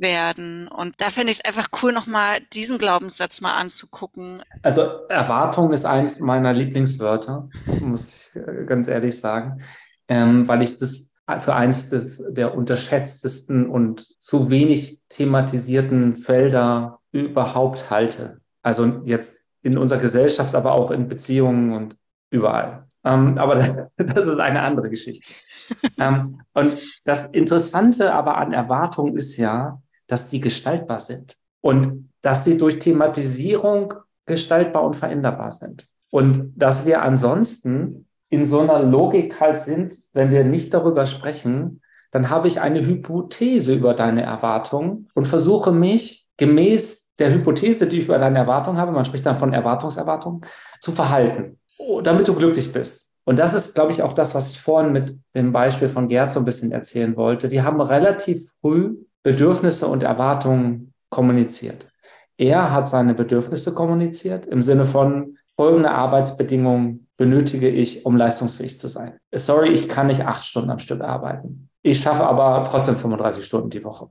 werden. 0.00 0.68
Und 0.68 0.94
da 0.98 1.06
finde 1.10 1.30
ich 1.30 1.38
es 1.38 1.44
einfach 1.44 1.68
cool, 1.82 1.92
nochmal 1.92 2.38
diesen 2.52 2.78
Glaubenssatz 2.78 3.40
mal 3.40 3.54
anzugucken. 3.54 4.42
Also 4.62 4.82
Erwartung 5.08 5.72
ist 5.72 5.84
eins 5.84 6.20
meiner 6.20 6.52
Lieblingswörter, 6.52 7.48
muss 7.80 8.30
ich 8.34 8.36
äh, 8.36 8.64
ganz 8.64 8.88
ehrlich 8.88 9.18
sagen, 9.18 9.62
ähm, 10.08 10.48
weil 10.48 10.62
ich 10.62 10.76
das 10.76 11.12
für 11.38 11.54
eins 11.54 11.88
des, 11.88 12.22
der 12.28 12.56
unterschätztesten 12.56 13.68
und 13.68 14.00
zu 14.00 14.50
wenig 14.50 15.00
thematisierten 15.08 16.14
Felder 16.14 16.98
überhaupt 17.12 17.90
halte. 17.90 18.40
Also 18.62 19.02
jetzt 19.04 19.44
in 19.62 19.78
unserer 19.78 20.00
Gesellschaft, 20.00 20.54
aber 20.54 20.72
auch 20.72 20.90
in 20.90 21.06
Beziehungen 21.06 21.72
und 21.72 21.96
überall. 22.30 22.88
Ähm, 23.04 23.38
aber 23.38 23.90
das 23.96 24.26
ist 24.26 24.38
eine 24.38 24.62
andere 24.62 24.90
Geschichte. 24.90 25.32
ähm, 25.98 26.40
und 26.52 26.78
das 27.04 27.26
Interessante 27.26 28.12
aber 28.12 28.36
an 28.38 28.52
Erwartungen 28.52 29.16
ist 29.16 29.36
ja, 29.36 29.80
dass 30.10 30.28
die 30.28 30.40
gestaltbar 30.40 31.00
sind 31.00 31.36
und 31.60 32.10
dass 32.22 32.44
sie 32.44 32.58
durch 32.58 32.78
Thematisierung 32.78 33.94
gestaltbar 34.26 34.84
und 34.84 34.96
veränderbar 34.96 35.52
sind. 35.52 35.86
Und 36.10 36.52
dass 36.56 36.86
wir 36.86 37.02
ansonsten 37.02 38.06
in 38.28 38.46
so 38.46 38.60
einer 38.60 38.80
Logik 38.80 39.40
halt 39.40 39.58
sind, 39.58 39.94
wenn 40.12 40.30
wir 40.30 40.44
nicht 40.44 40.72
darüber 40.74 41.06
sprechen, 41.06 41.80
dann 42.10 42.30
habe 42.30 42.48
ich 42.48 42.60
eine 42.60 42.84
Hypothese 42.84 43.74
über 43.74 43.94
deine 43.94 44.22
Erwartungen 44.22 45.08
und 45.14 45.28
versuche 45.28 45.72
mich 45.72 46.26
gemäß 46.36 47.14
der 47.18 47.32
Hypothese, 47.32 47.86
die 47.86 48.00
ich 48.00 48.06
über 48.06 48.18
deine 48.18 48.38
Erwartungen 48.38 48.78
habe, 48.78 48.92
man 48.92 49.04
spricht 49.04 49.26
dann 49.26 49.36
von 49.36 49.52
Erwartungserwartungen, 49.52 50.40
zu 50.80 50.92
verhalten, 50.92 51.58
damit 52.02 52.26
du 52.26 52.34
glücklich 52.34 52.72
bist. 52.72 53.12
Und 53.24 53.38
das 53.38 53.54
ist, 53.54 53.74
glaube 53.74 53.92
ich, 53.92 54.02
auch 54.02 54.14
das, 54.14 54.34
was 54.34 54.50
ich 54.50 54.60
vorhin 54.60 54.92
mit 54.92 55.16
dem 55.34 55.52
Beispiel 55.52 55.88
von 55.88 56.08
Gerd 56.08 56.32
so 56.32 56.40
ein 56.40 56.44
bisschen 56.44 56.72
erzählen 56.72 57.16
wollte. 57.16 57.50
Wir 57.50 57.62
haben 57.62 57.80
relativ 57.80 58.52
früh 58.60 58.96
Bedürfnisse 59.22 59.86
und 59.86 60.02
Erwartungen 60.02 60.94
kommuniziert. 61.10 61.88
Er 62.36 62.72
hat 62.72 62.88
seine 62.88 63.14
Bedürfnisse 63.14 63.74
kommuniziert 63.74 64.46
im 64.46 64.62
Sinne 64.62 64.86
von 64.86 65.36
folgende 65.54 65.90
Arbeitsbedingungen 65.90 67.06
benötige 67.18 67.68
ich, 67.68 68.06
um 68.06 68.16
leistungsfähig 68.16 68.78
zu 68.78 68.88
sein. 68.88 69.18
Sorry, 69.30 69.68
ich 69.68 69.90
kann 69.90 70.06
nicht 70.06 70.24
acht 70.24 70.42
Stunden 70.42 70.70
am 70.70 70.78
Stück 70.78 71.02
arbeiten. 71.02 71.68
Ich 71.82 72.00
schaffe 72.00 72.24
aber 72.24 72.64
trotzdem 72.64 72.96
35 72.96 73.44
Stunden 73.44 73.68
die 73.68 73.84
Woche. 73.84 74.08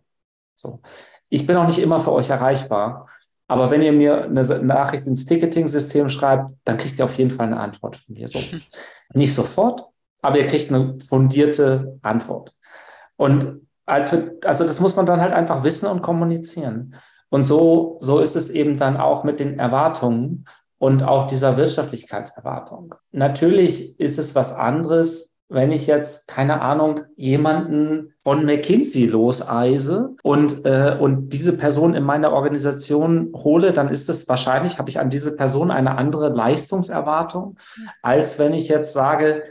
So. 0.54 0.82
Ich 1.30 1.48
bin 1.48 1.58
auch 1.58 1.66
nicht 1.66 1.80
immer 1.80 2.00
für 2.00 2.12
euch 2.12 2.30
erreichbar. 2.30 3.08
Aber 3.48 3.72
wenn 3.72 3.82
ihr 3.82 3.92
mir 3.92 4.25
eine 4.25 4.44
Nachricht 4.62 5.08
ins 5.08 5.25
Ticketing-System 5.25 6.08
schreibt, 6.10 6.51
dann 6.66 6.78
kriegt 6.78 7.00
ihr 7.00 7.06
auf 7.06 7.18
jeden 7.18 7.32
Fall 7.32 7.48
eine 7.48 7.60
Antwort 7.60 7.96
von 7.96 8.13
mir. 8.13 8.28
So. 8.28 8.39
Nicht 9.16 9.34
sofort, 9.34 9.86
aber 10.22 10.38
ihr 10.38 10.46
kriegt 10.46 10.72
eine 10.72 11.00
fundierte 11.00 11.98
Antwort. 12.04 12.54
Und 13.16 13.62
als 13.89 14.12
wir, 14.12 14.38
also 14.46 14.63
das 14.63 14.79
muss 14.79 14.96
man 14.96 15.05
dann 15.05 15.22
halt 15.22 15.34
einfach 15.34 15.63
wissen 15.63 15.88
und 15.88 16.01
kommunizieren. 16.01 16.96
Und 17.29 17.43
so, 17.43 17.98
so 18.01 18.19
ist 18.19 18.36
es 18.36 18.50
eben 18.50 18.77
dann 18.77 18.98
auch 18.98 19.24
mit 19.24 19.39
den 19.39 19.60
Erwartungen 19.60 20.46
und 20.77 21.03
auch 21.03 21.27
dieser 21.27 21.58
Wirtschaftlichkeitserwartung. 21.58 22.96
Natürlich 23.12 24.00
ist 24.00 24.17
es 24.17 24.34
was 24.34 24.51
anderes, 24.51 25.38
wenn 25.51 25.72
ich 25.72 25.88
jetzt, 25.88 26.27
keine 26.27 26.62
Ahnung, 26.62 27.01
jemanden 27.15 28.13
von 28.22 28.46
McKinsey 28.46 29.08
loseise 29.08 30.15
und, 30.22 30.63
äh, 30.63 30.96
und 31.00 31.29
diese 31.29 31.58
Person 31.58 31.96
in 31.96 32.03
meine 32.03 32.31
Organisation 32.31 33.31
hole, 33.34 33.74
dann 33.74 33.89
ist 33.89 34.10
es 34.10 34.29
wahrscheinlich, 34.29 34.77
habe 34.77 34.91
ich 34.91 35.00
an 35.00 35.10
diese 35.10 35.36
Person 35.36 35.72
eine 35.72 35.98
andere 35.98 36.29
Leistungserwartung, 36.29 37.58
als 38.03 38.38
wenn 38.38 38.53
ich 38.53 38.67
jetzt 38.67 38.93
sage, 38.93 39.41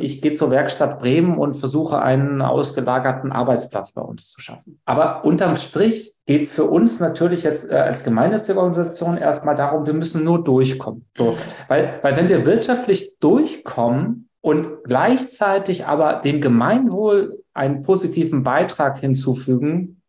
ich 0.00 0.22
gehe 0.22 0.32
zur 0.32 0.50
Werkstatt 0.50 1.00
Bremen 1.00 1.36
und 1.36 1.54
versuche 1.54 2.00
einen 2.00 2.40
ausgelagerten 2.40 3.30
Arbeitsplatz 3.30 3.92
bei 3.92 4.00
uns 4.00 4.30
zu 4.30 4.40
schaffen. 4.40 4.80
Aber 4.86 5.24
unterm 5.24 5.56
Strich 5.56 6.14
geht 6.26 6.42
es 6.42 6.52
für 6.52 6.64
uns 6.64 6.98
natürlich 6.98 7.42
jetzt 7.42 7.70
äh, 7.70 7.74
als 7.74 8.02
gemeinnützige 8.02 8.58
Organisation 8.58 9.18
erstmal 9.18 9.56
darum, 9.56 9.84
wir 9.84 9.92
müssen 9.92 10.24
nur 10.24 10.42
durchkommen. 10.42 11.04
So, 11.12 11.36
weil, 11.68 11.98
weil 12.02 12.16
wenn 12.16 12.28
wir 12.28 12.46
wirtschaftlich 12.46 13.18
durchkommen, 13.20 14.26
und 14.40 14.84
gleichzeitig 14.84 15.86
aber 15.86 16.20
dem 16.24 16.40
Gemeinwohl 16.40 17.42
einen 17.52 17.82
positiven 17.82 18.42
Beitrag 18.42 18.98
hinzufügen, 18.98 20.02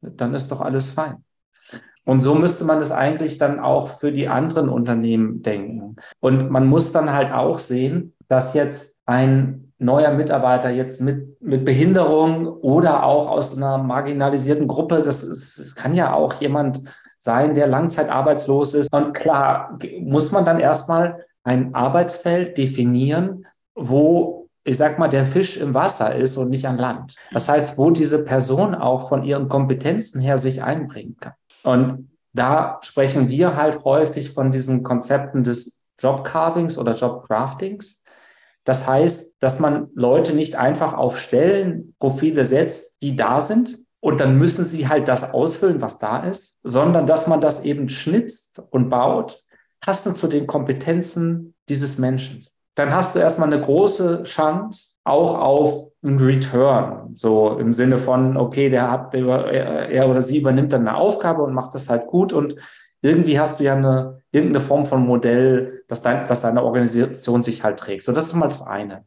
dann 0.00 0.34
ist 0.34 0.50
doch 0.50 0.60
alles 0.60 0.90
fein. 0.90 1.24
Und 2.04 2.20
so 2.20 2.36
müsste 2.36 2.64
man 2.64 2.78
das 2.78 2.92
eigentlich 2.92 3.36
dann 3.36 3.58
auch 3.58 3.88
für 3.88 4.12
die 4.12 4.28
anderen 4.28 4.68
Unternehmen 4.68 5.42
denken. 5.42 5.96
Und 6.20 6.50
man 6.50 6.66
muss 6.66 6.92
dann 6.92 7.12
halt 7.12 7.32
auch 7.32 7.58
sehen, 7.58 8.14
dass 8.28 8.54
jetzt 8.54 9.02
ein 9.06 9.72
neuer 9.78 10.12
Mitarbeiter 10.12 10.70
jetzt 10.70 11.00
mit, 11.00 11.40
mit 11.40 11.64
Behinderung 11.64 12.46
oder 12.46 13.04
auch 13.04 13.28
aus 13.28 13.56
einer 13.56 13.78
marginalisierten 13.78 14.66
Gruppe, 14.66 15.02
das, 15.02 15.22
ist, 15.22 15.58
das 15.58 15.74
kann 15.74 15.94
ja 15.94 16.14
auch 16.14 16.34
jemand 16.34 16.82
sein, 17.18 17.54
der 17.54 17.66
langzeitarbeitslos 17.66 18.74
ist. 18.74 18.92
Und 18.92 19.12
klar, 19.12 19.78
muss 20.00 20.32
man 20.32 20.44
dann 20.44 20.60
erstmal 20.60 21.24
ein 21.44 21.74
Arbeitsfeld 21.74 22.56
definieren, 22.56 23.46
wo, 23.74 24.48
ich 24.64 24.76
sag 24.76 24.98
mal, 24.98 25.08
der 25.08 25.26
Fisch 25.26 25.56
im 25.56 25.74
Wasser 25.74 26.14
ist 26.14 26.36
und 26.36 26.50
nicht 26.50 26.66
an 26.66 26.78
Land. 26.78 27.16
Das 27.32 27.48
heißt, 27.48 27.78
wo 27.78 27.90
diese 27.90 28.24
Person 28.24 28.74
auch 28.74 29.08
von 29.08 29.22
ihren 29.22 29.48
Kompetenzen 29.48 30.20
her 30.20 30.38
sich 30.38 30.62
einbringen 30.62 31.16
kann. 31.20 31.34
Und 31.62 32.10
da 32.32 32.78
sprechen 32.82 33.28
wir 33.28 33.56
halt 33.56 33.84
häufig 33.84 34.32
von 34.32 34.50
diesen 34.52 34.82
Konzepten 34.82 35.42
des 35.42 35.80
Job-Carvings 35.98 36.78
oder 36.78 36.94
Job-Craftings. 36.94 38.04
Das 38.66 38.86
heißt, 38.86 39.36
dass 39.40 39.60
man 39.60 39.88
Leute 39.94 40.36
nicht 40.36 40.56
einfach 40.56 40.92
auf 40.92 41.18
Stellenprofile 41.18 42.44
setzt, 42.44 43.00
die 43.00 43.16
da 43.16 43.40
sind, 43.40 43.78
und 44.00 44.20
dann 44.20 44.36
müssen 44.36 44.64
sie 44.64 44.86
halt 44.86 45.08
das 45.08 45.32
ausfüllen, 45.32 45.80
was 45.80 45.98
da 45.98 46.22
ist, 46.22 46.60
sondern 46.62 47.06
dass 47.06 47.26
man 47.26 47.40
das 47.40 47.64
eben 47.64 47.88
schnitzt 47.88 48.62
und 48.70 48.90
baut, 48.90 49.42
passend 49.80 50.16
zu 50.16 50.28
den 50.28 50.46
Kompetenzen 50.46 51.54
dieses 51.68 51.98
Menschen 51.98 52.40
dann 52.76 52.94
hast 52.94 53.14
du 53.14 53.18
erstmal 53.18 53.52
eine 53.52 53.60
große 53.60 54.22
Chance 54.24 54.98
auch 55.02 55.38
auf 55.38 55.92
einen 56.02 56.18
Return. 56.18 57.10
So 57.14 57.56
im 57.58 57.72
Sinne 57.72 57.96
von, 57.96 58.36
okay, 58.36 58.68
der 58.68 58.90
hat, 58.90 59.14
der, 59.14 59.26
er 59.90 60.08
oder 60.08 60.22
sie 60.22 60.38
übernimmt 60.38 60.72
dann 60.72 60.86
eine 60.86 60.96
Aufgabe 60.96 61.42
und 61.42 61.54
macht 61.54 61.74
das 61.74 61.88
halt 61.88 62.06
gut 62.06 62.32
und 62.32 62.54
irgendwie 63.00 63.40
hast 63.40 63.58
du 63.58 63.64
ja 63.64 63.74
eine, 63.74 64.20
irgendeine 64.36 64.60
Form 64.60 64.84
von 64.84 65.06
Modell, 65.06 65.82
dass, 65.88 66.02
dein, 66.02 66.26
dass 66.26 66.42
deine 66.42 66.62
Organisation 66.62 67.42
sich 67.42 67.64
halt 67.64 67.78
trägt. 67.78 68.02
So, 68.02 68.12
das 68.12 68.26
ist 68.26 68.34
mal 68.34 68.48
das 68.48 68.66
eine. 68.66 69.06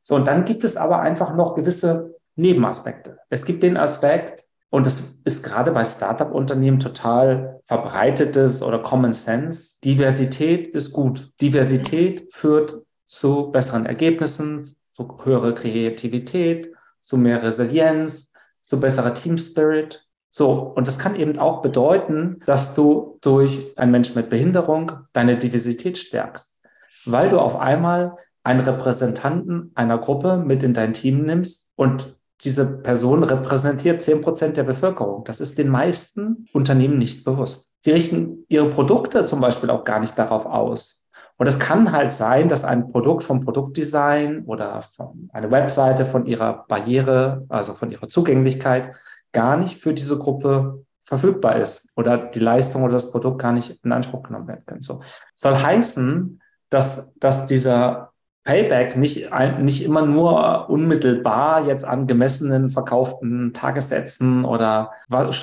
So, 0.00 0.14
und 0.14 0.28
dann 0.28 0.44
gibt 0.44 0.62
es 0.62 0.76
aber 0.76 1.00
einfach 1.00 1.34
noch 1.34 1.54
gewisse 1.54 2.14
Nebenaspekte. 2.36 3.18
Es 3.28 3.44
gibt 3.44 3.62
den 3.64 3.76
Aspekt, 3.76 4.44
und 4.70 4.86
das 4.86 5.02
ist 5.24 5.42
gerade 5.42 5.72
bei 5.72 5.84
Startup-Unternehmen 5.84 6.78
total 6.78 7.58
verbreitetes 7.64 8.62
oder 8.62 8.78
Common 8.78 9.12
Sense. 9.12 9.80
Diversität 9.84 10.68
ist 10.68 10.92
gut. 10.92 11.32
Diversität 11.40 12.32
führt 12.32 12.80
zu 13.04 13.50
besseren 13.50 13.84
Ergebnissen, 13.84 14.72
zu 14.92 15.18
höherer 15.24 15.52
Kreativität, 15.52 16.72
zu 17.00 17.18
mehr 17.18 17.42
Resilienz, 17.42 18.32
zu 18.60 18.78
besserer 18.78 19.12
Team 19.14 19.36
Spirit. 19.36 20.06
So, 20.30 20.52
und 20.52 20.86
das 20.86 20.98
kann 20.98 21.16
eben 21.16 21.38
auch 21.38 21.60
bedeuten, 21.60 22.40
dass 22.46 22.74
du 22.74 23.18
durch 23.20 23.76
einen 23.76 23.90
Menschen 23.90 24.14
mit 24.14 24.30
Behinderung 24.30 24.92
deine 25.12 25.36
Diversität 25.36 25.98
stärkst, 25.98 26.60
weil 27.04 27.28
du 27.28 27.40
auf 27.40 27.56
einmal 27.56 28.16
einen 28.44 28.60
Repräsentanten 28.60 29.72
einer 29.74 29.98
Gruppe 29.98 30.36
mit 30.36 30.62
in 30.62 30.72
dein 30.72 30.92
Team 30.92 31.24
nimmst 31.24 31.72
und 31.74 32.16
diese 32.42 32.78
Person 32.78 33.22
repräsentiert 33.22 34.00
zehn 34.00 34.22
Prozent 34.22 34.56
der 34.56 34.62
Bevölkerung. 34.62 35.24
Das 35.24 35.40
ist 35.40 35.58
den 35.58 35.68
meisten 35.68 36.46
Unternehmen 36.52 36.96
nicht 36.96 37.24
bewusst. 37.24 37.76
Sie 37.80 37.90
richten 37.90 38.46
ihre 38.48 38.70
Produkte 38.70 39.26
zum 39.26 39.40
Beispiel 39.40 39.68
auch 39.68 39.84
gar 39.84 40.00
nicht 40.00 40.16
darauf 40.16 40.46
aus, 40.46 41.00
und 41.40 41.46
es 41.46 41.58
kann 41.58 41.90
halt 41.90 42.12
sein, 42.12 42.48
dass 42.48 42.64
ein 42.64 42.92
Produkt 42.92 43.24
vom 43.24 43.40
Produktdesign 43.40 44.44
oder 44.44 44.82
von 44.82 45.30
eine 45.32 45.50
Webseite 45.50 46.04
von 46.04 46.26
ihrer 46.26 46.66
Barriere, 46.68 47.46
also 47.48 47.72
von 47.72 47.90
ihrer 47.90 48.08
Zugänglichkeit, 48.08 48.94
gar 49.32 49.56
nicht 49.56 49.76
für 49.76 49.94
diese 49.94 50.18
Gruppe 50.18 50.84
verfügbar 51.02 51.56
ist 51.56 51.90
oder 51.96 52.18
die 52.18 52.38
Leistung 52.38 52.82
oder 52.84 52.92
das 52.92 53.10
Produkt 53.10 53.40
gar 53.40 53.52
nicht 53.52 53.84
in 53.84 53.92
Anspruch 53.92 54.22
genommen 54.22 54.48
werden 54.48 54.64
können. 54.66 54.82
So 54.82 55.00
soll 55.34 55.56
heißen, 55.56 56.40
dass, 56.68 57.12
dass 57.18 57.46
dieser 57.46 58.12
Payback 58.44 58.96
nicht, 58.96 59.28
nicht 59.60 59.84
immer 59.84 60.06
nur 60.06 60.70
unmittelbar 60.70 61.66
jetzt 61.66 61.84
an 61.84 62.06
gemessenen 62.06 62.70
verkauften 62.70 63.52
Tagessätzen 63.52 64.44
oder 64.44 64.92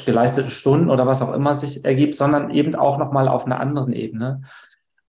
geleisteten 0.06 0.50
Stunden 0.50 0.90
oder 0.90 1.06
was 1.06 1.22
auch 1.22 1.34
immer 1.34 1.56
sich 1.56 1.86
ergibt, 1.86 2.16
sondern 2.16 2.50
eben 2.50 2.76
auch 2.76 2.98
nochmal 2.98 3.28
auf 3.28 3.46
einer 3.46 3.60
anderen 3.60 3.94
Ebene. 3.94 4.42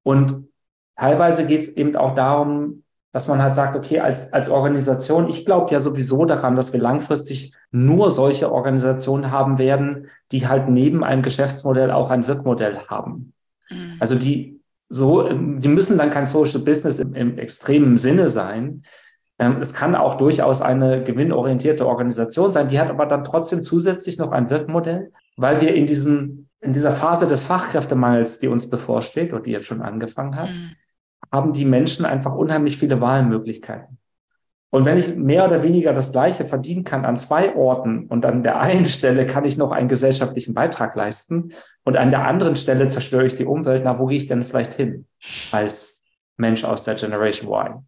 Und 0.02 0.48
teilweise 0.96 1.46
geht 1.46 1.62
es 1.62 1.68
eben 1.68 1.96
auch 1.96 2.14
darum, 2.14 2.82
dass 3.12 3.26
man 3.26 3.40
halt 3.40 3.54
sagt, 3.54 3.76
okay, 3.76 4.00
als, 4.00 4.32
als 4.32 4.50
Organisation, 4.50 5.28
ich 5.28 5.46
glaube 5.46 5.72
ja 5.72 5.80
sowieso 5.80 6.24
daran, 6.24 6.56
dass 6.56 6.72
wir 6.72 6.80
langfristig 6.80 7.54
nur 7.70 8.10
solche 8.10 8.52
Organisationen 8.52 9.30
haben 9.30 9.58
werden, 9.58 10.08
die 10.30 10.46
halt 10.46 10.68
neben 10.68 11.02
einem 11.02 11.22
Geschäftsmodell 11.22 11.90
auch 11.90 12.10
ein 12.10 12.26
Wirkmodell 12.26 12.78
haben. 12.88 13.32
Mhm. 13.70 13.96
Also 13.98 14.14
die 14.14 14.58
so, 14.90 15.28
die 15.28 15.68
müssen 15.68 15.98
dann 15.98 16.08
kein 16.08 16.24
Social 16.24 16.60
Business 16.60 16.98
im, 16.98 17.14
im 17.14 17.38
extremen 17.38 17.98
Sinne 17.98 18.30
sein. 18.30 18.84
Ähm, 19.38 19.58
es 19.60 19.74
kann 19.74 19.94
auch 19.94 20.14
durchaus 20.14 20.62
eine 20.62 21.04
gewinnorientierte 21.04 21.86
Organisation 21.86 22.54
sein, 22.54 22.68
die 22.68 22.80
hat 22.80 22.88
aber 22.88 23.04
dann 23.04 23.22
trotzdem 23.22 23.62
zusätzlich 23.62 24.18
noch 24.18 24.32
ein 24.32 24.48
Wirkmodell, 24.48 25.12
weil 25.36 25.60
wir 25.60 25.74
in 25.74 25.84
diesen, 25.84 26.46
in 26.62 26.72
dieser 26.72 26.92
Phase 26.92 27.26
des 27.26 27.42
Fachkräftemangels, 27.42 28.38
die 28.38 28.48
uns 28.48 28.70
bevorsteht 28.70 29.34
und 29.34 29.44
die 29.44 29.50
jetzt 29.50 29.66
schon 29.66 29.82
angefangen 29.82 30.36
hat, 30.36 30.48
mhm 30.48 30.72
haben 31.30 31.52
die 31.52 31.64
Menschen 31.64 32.04
einfach 32.04 32.34
unheimlich 32.34 32.76
viele 32.76 33.00
Wahlmöglichkeiten. 33.00 33.98
Und 34.70 34.84
wenn 34.84 34.98
ich 34.98 35.16
mehr 35.16 35.46
oder 35.46 35.62
weniger 35.62 35.94
das 35.94 36.12
Gleiche 36.12 36.44
verdienen 36.44 36.84
kann 36.84 37.06
an 37.06 37.16
zwei 37.16 37.56
Orten 37.56 38.06
und 38.06 38.26
an 38.26 38.42
der 38.42 38.60
einen 38.60 38.84
Stelle 38.84 39.24
kann 39.24 39.46
ich 39.46 39.56
noch 39.56 39.72
einen 39.72 39.88
gesellschaftlichen 39.88 40.52
Beitrag 40.52 40.94
leisten 40.94 41.52
und 41.84 41.96
an 41.96 42.10
der 42.10 42.26
anderen 42.26 42.54
Stelle 42.54 42.86
zerstöre 42.88 43.24
ich 43.24 43.34
die 43.34 43.46
Umwelt, 43.46 43.82
na, 43.84 43.98
wo 43.98 44.06
gehe 44.06 44.18
ich 44.18 44.26
denn 44.26 44.42
vielleicht 44.42 44.74
hin 44.74 45.06
als 45.52 46.04
Mensch 46.36 46.64
aus 46.64 46.82
der 46.82 46.96
Generation 46.96 47.50
Y? 47.50 47.86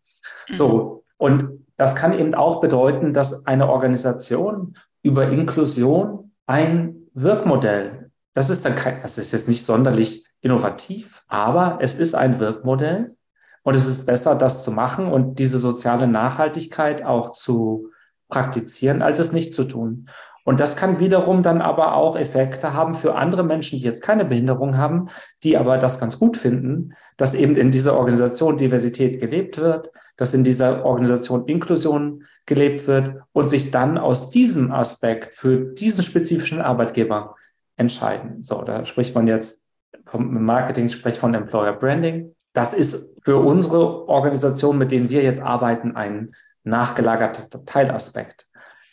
So. 0.52 0.68
Mhm. 0.68 1.00
Und 1.18 1.48
das 1.76 1.94
kann 1.96 2.18
eben 2.18 2.34
auch 2.34 2.60
bedeuten, 2.60 3.12
dass 3.12 3.46
eine 3.46 3.68
Organisation 3.68 4.74
über 5.02 5.28
Inklusion 5.28 6.32
ein 6.46 6.96
Wirkmodell, 7.12 8.10
das 8.32 8.48
ist 8.48 8.64
dann 8.64 8.74
kein, 8.74 9.02
das 9.02 9.18
ist 9.18 9.32
jetzt 9.32 9.48
nicht 9.48 9.64
sonderlich 9.64 10.24
innovativ, 10.40 11.22
aber 11.28 11.78
es 11.82 11.94
ist 11.94 12.14
ein 12.14 12.38
Wirkmodell, 12.38 13.16
und 13.62 13.76
es 13.76 13.86
ist 13.86 14.06
besser, 14.06 14.34
das 14.34 14.64
zu 14.64 14.70
machen 14.70 15.06
und 15.06 15.38
diese 15.38 15.58
soziale 15.58 16.06
Nachhaltigkeit 16.06 17.04
auch 17.04 17.32
zu 17.32 17.90
praktizieren, 18.28 19.02
als 19.02 19.18
es 19.18 19.32
nicht 19.32 19.54
zu 19.54 19.64
tun. 19.64 20.08
Und 20.44 20.58
das 20.58 20.76
kann 20.76 20.98
wiederum 20.98 21.42
dann 21.42 21.60
aber 21.60 21.94
auch 21.94 22.16
Effekte 22.16 22.72
haben 22.72 22.94
für 22.94 23.14
andere 23.14 23.44
Menschen, 23.44 23.78
die 23.78 23.84
jetzt 23.84 24.02
keine 24.02 24.24
Behinderung 24.24 24.76
haben, 24.78 25.08
die 25.44 25.58
aber 25.58 25.76
das 25.76 26.00
ganz 26.00 26.18
gut 26.18 26.36
finden, 26.36 26.94
dass 27.18 27.34
eben 27.34 27.56
in 27.56 27.70
dieser 27.70 27.96
Organisation 27.96 28.56
Diversität 28.56 29.20
gelebt 29.20 29.58
wird, 29.58 29.90
dass 30.16 30.32
in 30.32 30.42
dieser 30.42 30.84
Organisation 30.84 31.46
Inklusion 31.46 32.24
gelebt 32.46 32.86
wird 32.86 33.16
und 33.32 33.50
sich 33.50 33.70
dann 33.70 33.98
aus 33.98 34.30
diesem 34.30 34.72
Aspekt 34.72 35.34
für 35.34 35.74
diesen 35.74 36.02
spezifischen 36.02 36.60
Arbeitgeber 36.60 37.36
entscheiden. 37.76 38.42
So, 38.42 38.62
da 38.62 38.84
spricht 38.86 39.14
man 39.14 39.26
jetzt 39.26 39.68
vom 40.06 40.42
Marketing, 40.42 40.88
spricht 40.88 41.18
von 41.18 41.34
Employer 41.34 41.74
Branding. 41.74 42.34
Das 42.52 42.72
ist 42.72 43.14
für 43.22 43.36
unsere 43.36 44.08
Organisation, 44.08 44.78
mit 44.78 44.90
denen 44.90 45.08
wir 45.08 45.22
jetzt 45.22 45.42
arbeiten, 45.42 45.96
ein 45.96 46.32
nachgelagerter 46.64 47.64
Teilaspekt. 47.64 48.48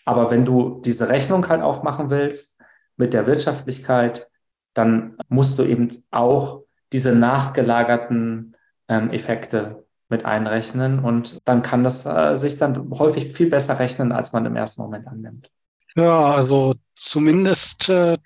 Aber 0.05 0.31
wenn 0.31 0.45
du 0.45 0.81
diese 0.85 1.09
Rechnung 1.09 1.47
halt 1.49 1.61
aufmachen 1.61 2.09
willst 2.09 2.57
mit 2.95 3.13
der 3.13 3.27
Wirtschaftlichkeit, 3.27 4.29
dann 4.73 5.17
musst 5.27 5.57
du 5.59 5.63
eben 5.63 5.91
auch 6.11 6.63
diese 6.93 7.13
nachgelagerten 7.13 8.55
ähm, 8.87 9.09
Effekte 9.09 9.85
mit 10.09 10.23
einrechnen 10.23 10.99
und 10.99 11.39
dann 11.45 11.61
kann 11.61 11.83
das 11.83 12.05
äh, 12.05 12.35
sich 12.35 12.57
dann 12.57 12.89
häufig 12.91 13.33
viel 13.33 13.49
besser 13.49 13.79
rechnen, 13.79 14.11
als 14.11 14.31
man 14.31 14.45
im 14.45 14.55
ersten 14.55 14.81
Moment 14.81 15.07
annimmt. 15.07 15.51
Ja, 15.95 16.27
also 16.31 16.75
zumindest, 16.95 17.89
äh, 17.89 18.17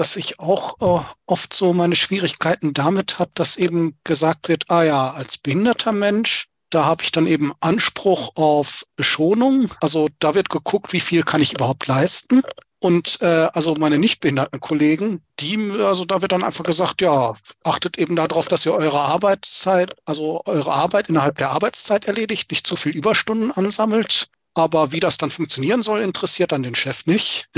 dass 0.00 0.16
ich 0.16 0.40
auch 0.40 0.80
äh, 0.80 1.04
oft 1.26 1.52
so 1.52 1.74
meine 1.74 1.94
Schwierigkeiten 1.94 2.72
damit 2.72 3.18
habe, 3.18 3.32
dass 3.34 3.58
eben 3.58 3.98
gesagt 4.02 4.48
wird, 4.48 4.64
ah 4.70 4.82
ja, 4.82 5.10
als 5.10 5.36
behinderter 5.36 5.92
Mensch, 5.92 6.46
da 6.70 6.86
habe 6.86 7.02
ich 7.02 7.12
dann 7.12 7.26
eben 7.26 7.52
Anspruch 7.60 8.34
auf 8.34 8.86
Beschonung. 8.96 9.70
Also 9.82 10.08
da 10.18 10.34
wird 10.34 10.48
geguckt, 10.48 10.94
wie 10.94 11.00
viel 11.00 11.22
kann 11.22 11.42
ich 11.42 11.52
überhaupt 11.52 11.86
leisten. 11.86 12.40
Und 12.78 13.18
äh, 13.20 13.48
also 13.52 13.74
meine 13.74 13.98
nicht 13.98 14.20
behinderten 14.20 14.58
Kollegen, 14.58 15.22
die, 15.38 15.58
also 15.82 16.06
da 16.06 16.22
wird 16.22 16.32
dann 16.32 16.44
einfach 16.44 16.64
gesagt, 16.64 17.02
ja, 17.02 17.34
achtet 17.62 17.98
eben 17.98 18.16
darauf, 18.16 18.48
dass 18.48 18.64
ihr 18.64 18.72
eure 18.72 19.00
Arbeitszeit, 19.00 19.94
also 20.06 20.40
eure 20.46 20.72
Arbeit 20.72 21.10
innerhalb 21.10 21.36
der 21.36 21.50
Arbeitszeit 21.50 22.06
erledigt, 22.06 22.50
nicht 22.50 22.66
zu 22.66 22.76
viel 22.76 22.96
Überstunden 22.96 23.52
ansammelt. 23.52 24.28
Aber 24.54 24.92
wie 24.92 25.00
das 25.00 25.18
dann 25.18 25.30
funktionieren 25.30 25.82
soll, 25.82 26.00
interessiert 26.00 26.52
dann 26.52 26.62
den 26.62 26.74
Chef 26.74 27.04
nicht. 27.04 27.50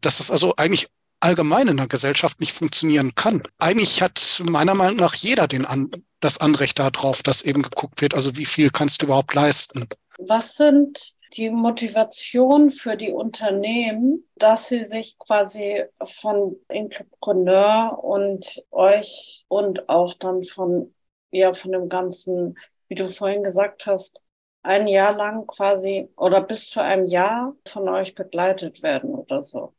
Dass 0.00 0.18
das 0.18 0.30
also 0.30 0.54
eigentlich 0.56 0.88
allgemein 1.22 1.68
in 1.68 1.76
der 1.76 1.88
Gesellschaft 1.88 2.40
nicht 2.40 2.52
funktionieren 2.52 3.14
kann. 3.14 3.42
Eigentlich 3.58 4.02
hat 4.02 4.42
meiner 4.48 4.74
Meinung 4.74 4.96
nach 4.96 5.14
jeder 5.14 5.48
den 5.48 5.64
An 5.64 5.90
das 6.20 6.38
Anrecht 6.38 6.78
darauf, 6.78 7.22
dass 7.22 7.42
eben 7.42 7.62
geguckt 7.62 8.00
wird, 8.00 8.14
also 8.14 8.36
wie 8.36 8.46
viel 8.46 8.70
kannst 8.70 9.02
du 9.02 9.06
überhaupt 9.06 9.34
leisten. 9.34 9.88
Was 10.18 10.56
sind 10.56 11.14
die 11.36 11.50
Motivation 11.50 12.70
für 12.70 12.96
die 12.96 13.10
Unternehmen, 13.10 14.28
dass 14.36 14.68
sie 14.68 14.84
sich 14.84 15.18
quasi 15.18 15.84
von 16.04 16.56
Entrepreneur 16.68 17.98
und 18.02 18.62
euch 18.70 19.44
und 19.48 19.88
auch 19.88 20.14
dann 20.14 20.44
von, 20.44 20.94
ja, 21.30 21.54
von 21.54 21.72
dem 21.72 21.88
ganzen, 21.88 22.58
wie 22.88 22.94
du 22.94 23.08
vorhin 23.08 23.42
gesagt 23.42 23.86
hast, 23.86 24.20
ein 24.62 24.86
Jahr 24.86 25.16
lang 25.16 25.46
quasi 25.46 26.08
oder 26.16 26.40
bis 26.40 26.70
zu 26.70 26.80
einem 26.80 27.08
Jahr 27.08 27.56
von 27.66 27.88
euch 27.88 28.14
begleitet 28.14 28.82
werden 28.82 29.14
oder 29.14 29.42
so. 29.42 29.74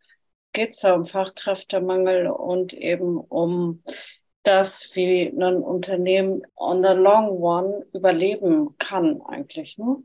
Geht 0.53 0.71
es 0.73 0.79
da 0.79 0.93
um 0.93 1.05
Fachkräftemangel 1.05 2.27
und 2.27 2.73
eben 2.73 3.17
um 3.17 3.83
das, 4.43 4.91
wie 4.93 5.27
ein 5.27 5.57
Unternehmen 5.57 6.43
on 6.55 6.83
the 6.83 6.93
long 6.93 7.29
one 7.41 7.85
überleben 7.93 8.75
kann 8.77 9.21
eigentlich, 9.27 9.77
ne? 9.77 9.97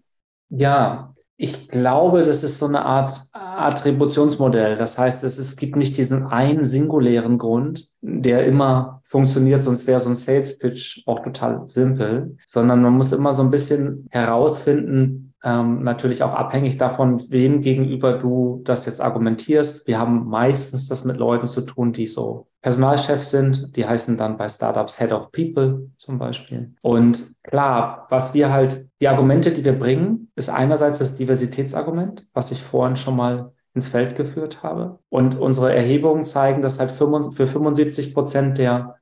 Ja, 0.50 1.14
ich 1.36 1.68
glaube, 1.68 2.22
das 2.22 2.42
ist 2.42 2.58
so 2.58 2.66
eine 2.66 2.84
Art 2.84 3.12
Attributionsmodell. 3.32 4.76
Das 4.76 4.96
heißt, 4.98 5.22
es, 5.24 5.38
es 5.38 5.56
gibt 5.56 5.76
nicht 5.76 5.96
diesen 5.96 6.26
einen 6.26 6.64
singulären 6.64 7.38
Grund, 7.38 7.88
der 8.00 8.46
immer 8.46 9.00
funktioniert, 9.04 9.62
sonst 9.62 9.86
wäre 9.86 10.00
so 10.00 10.08
ein 10.08 10.14
Sales 10.14 10.58
Pitch 10.58 11.02
auch 11.06 11.22
total 11.22 11.68
simpel, 11.68 12.36
sondern 12.46 12.82
man 12.82 12.94
muss 12.94 13.12
immer 13.12 13.32
so 13.32 13.42
ein 13.42 13.50
bisschen 13.50 14.08
herausfinden, 14.10 15.27
ähm, 15.44 15.84
natürlich 15.84 16.22
auch 16.22 16.34
abhängig 16.34 16.78
davon, 16.78 17.30
wem 17.30 17.60
gegenüber 17.60 18.14
du 18.14 18.60
das 18.64 18.86
jetzt 18.86 19.00
argumentierst. 19.00 19.86
Wir 19.86 19.98
haben 19.98 20.26
meistens 20.26 20.88
das 20.88 21.04
mit 21.04 21.16
Leuten 21.16 21.46
zu 21.46 21.60
tun, 21.60 21.92
die 21.92 22.06
so 22.06 22.48
Personalchef 22.60 23.24
sind. 23.24 23.76
Die 23.76 23.86
heißen 23.86 24.16
dann 24.16 24.36
bei 24.36 24.48
Startups 24.48 24.98
Head 24.98 25.12
of 25.12 25.30
People 25.30 25.90
zum 25.96 26.18
Beispiel. 26.18 26.74
Und 26.82 27.34
klar, 27.44 28.06
was 28.10 28.34
wir 28.34 28.50
halt, 28.50 28.88
die 29.00 29.08
Argumente, 29.08 29.52
die 29.52 29.64
wir 29.64 29.78
bringen, 29.78 30.30
ist 30.34 30.48
einerseits 30.48 30.98
das 30.98 31.14
Diversitätsargument, 31.14 32.26
was 32.32 32.50
ich 32.50 32.62
vorhin 32.62 32.96
schon 32.96 33.16
mal 33.16 33.52
ins 33.74 33.88
Feld 33.88 34.16
geführt 34.16 34.64
habe. 34.64 34.98
Und 35.08 35.38
unsere 35.38 35.74
Erhebungen 35.74 36.24
zeigen, 36.24 36.62
dass 36.62 36.80
halt 36.80 36.90
für 36.90 37.46
75 37.46 38.12
Prozent 38.12 38.58
der 38.58 38.97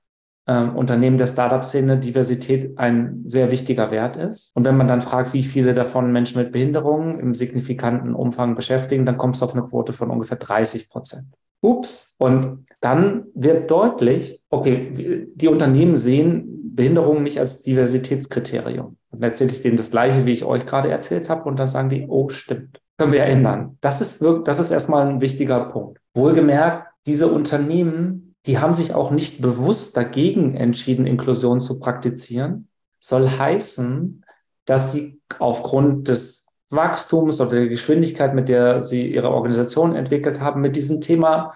ähm, 0.48 0.76
Unternehmen 0.76 1.18
der 1.18 1.26
Startup-Szene 1.26 1.98
Diversität 1.98 2.78
ein 2.78 3.24
sehr 3.26 3.50
wichtiger 3.50 3.90
Wert 3.90 4.16
ist. 4.16 4.54
Und 4.54 4.64
wenn 4.64 4.76
man 4.76 4.88
dann 4.88 5.02
fragt, 5.02 5.32
wie 5.32 5.42
viele 5.42 5.74
davon 5.74 6.12
Menschen 6.12 6.40
mit 6.40 6.52
Behinderungen 6.52 7.18
im 7.18 7.34
signifikanten 7.34 8.14
Umfang 8.14 8.54
beschäftigen, 8.54 9.06
dann 9.06 9.18
kommst 9.18 9.40
du 9.40 9.46
auf 9.46 9.54
eine 9.54 9.64
Quote 9.64 9.92
von 9.92 10.10
ungefähr 10.10 10.38
30 10.38 10.88
Prozent. 10.88 11.26
Ups. 11.62 12.14
Und 12.18 12.60
dann 12.80 13.24
wird 13.34 13.70
deutlich, 13.70 14.40
okay, 14.50 15.26
die 15.34 15.48
Unternehmen 15.48 15.96
sehen 15.96 16.74
Behinderungen 16.76 17.22
nicht 17.22 17.40
als 17.40 17.62
Diversitätskriterium. 17.62 18.96
Und 19.10 19.22
dann 19.22 19.30
erzähle 19.30 19.50
ich 19.50 19.62
denen 19.62 19.76
das 19.76 19.90
Gleiche, 19.90 20.26
wie 20.26 20.32
ich 20.32 20.44
euch 20.44 20.66
gerade 20.66 20.90
erzählt 20.90 21.28
habe, 21.30 21.48
und 21.48 21.58
dann 21.58 21.68
sagen 21.68 21.88
die, 21.88 22.06
oh, 22.06 22.28
stimmt. 22.28 22.80
Können 22.98 23.12
wir 23.12 23.24
ändern. 23.24 23.76
Das 23.80 24.00
ist 24.00 24.22
wirklich, 24.22 24.44
das 24.44 24.60
ist 24.60 24.70
erstmal 24.70 25.06
ein 25.06 25.20
wichtiger 25.20 25.66
Punkt. 25.66 26.00
Wohlgemerkt, 26.14 26.86
diese 27.04 27.30
Unternehmen 27.30 28.25
die 28.46 28.58
haben 28.58 28.74
sich 28.74 28.94
auch 28.94 29.10
nicht 29.10 29.42
bewusst 29.42 29.96
dagegen 29.96 30.54
entschieden, 30.54 31.06
Inklusion 31.06 31.60
zu 31.60 31.80
praktizieren. 31.80 32.68
Soll 33.00 33.28
heißen, 33.28 34.24
dass 34.64 34.92
sie 34.92 35.20
aufgrund 35.38 36.08
des 36.08 36.46
Wachstums 36.70 37.40
oder 37.40 37.50
der 37.50 37.68
Geschwindigkeit, 37.68 38.34
mit 38.34 38.48
der 38.48 38.80
sie 38.80 39.12
ihre 39.12 39.30
Organisation 39.30 39.94
entwickelt 39.94 40.40
haben, 40.40 40.60
mit 40.60 40.76
diesem 40.76 41.00
Thema 41.00 41.54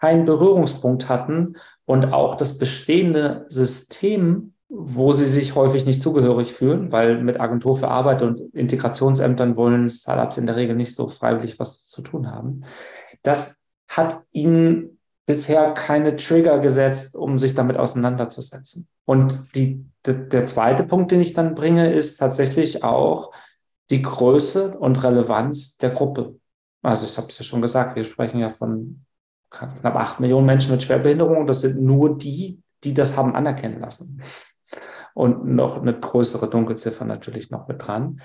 keinen 0.00 0.24
Berührungspunkt 0.24 1.08
hatten 1.08 1.56
und 1.84 2.12
auch 2.12 2.36
das 2.36 2.58
bestehende 2.58 3.46
System, 3.48 4.54
wo 4.68 5.12
sie 5.12 5.26
sich 5.26 5.54
häufig 5.54 5.86
nicht 5.86 6.02
zugehörig 6.02 6.52
fühlen, 6.52 6.90
weil 6.90 7.22
mit 7.22 7.40
Agentur 7.40 7.76
für 7.76 7.88
Arbeit 7.88 8.22
und 8.22 8.40
Integrationsämtern 8.54 9.56
wollen 9.56 9.88
Startups 9.88 10.36
in 10.36 10.46
der 10.46 10.56
Regel 10.56 10.74
nicht 10.76 10.94
so 10.94 11.08
freiwillig 11.08 11.58
was 11.58 11.88
zu 11.88 12.02
tun 12.02 12.30
haben. 12.30 12.64
Das 13.22 13.62
hat 13.88 14.22
ihnen 14.32 14.93
bisher 15.26 15.72
keine 15.72 16.16
Trigger 16.16 16.58
gesetzt, 16.58 17.16
um 17.16 17.38
sich 17.38 17.54
damit 17.54 17.76
auseinanderzusetzen. 17.76 18.88
Und 19.04 19.46
die, 19.54 19.84
der 20.04 20.44
zweite 20.44 20.84
Punkt, 20.84 21.10
den 21.10 21.20
ich 21.20 21.32
dann 21.32 21.54
bringe, 21.54 21.92
ist 21.92 22.18
tatsächlich 22.18 22.84
auch 22.84 23.32
die 23.90 24.02
Größe 24.02 24.76
und 24.78 25.02
Relevanz 25.02 25.76
der 25.78 25.90
Gruppe. 25.90 26.36
Also 26.82 27.06
ich 27.06 27.16
habe 27.16 27.28
es 27.28 27.38
ja 27.38 27.44
schon 27.44 27.62
gesagt, 27.62 27.96
wir 27.96 28.04
sprechen 28.04 28.40
ja 28.40 28.50
von 28.50 29.04
knapp 29.50 29.96
acht 29.96 30.20
Millionen 30.20 30.46
Menschen 30.46 30.72
mit 30.72 30.82
Schwerbehinderung. 30.82 31.46
Das 31.46 31.60
sind 31.60 31.80
nur 31.80 32.18
die, 32.18 32.60
die 32.82 32.92
das 32.92 33.16
haben 33.16 33.34
anerkennen 33.34 33.80
lassen. 33.80 34.22
Und 35.14 35.46
noch 35.46 35.80
eine 35.80 35.98
größere 35.98 36.50
Dunkelziffer 36.50 37.04
natürlich 37.04 37.50
noch 37.50 37.68
mit 37.68 37.86
dran. 37.86 38.20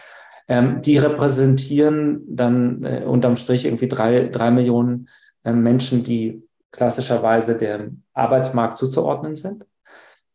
Ähm, 0.47 0.81
die 0.81 0.97
repräsentieren 0.97 2.23
dann 2.27 2.83
äh, 2.83 3.03
unterm 3.05 3.35
Strich 3.35 3.65
irgendwie 3.65 3.87
drei, 3.87 4.29
drei 4.29 4.49
Millionen 4.49 5.07
äh, 5.43 5.53
Menschen, 5.53 6.03
die 6.03 6.43
klassischerweise 6.71 7.57
dem 7.57 8.03
Arbeitsmarkt 8.13 8.77
zuzuordnen 8.77 9.35
sind, 9.35 9.65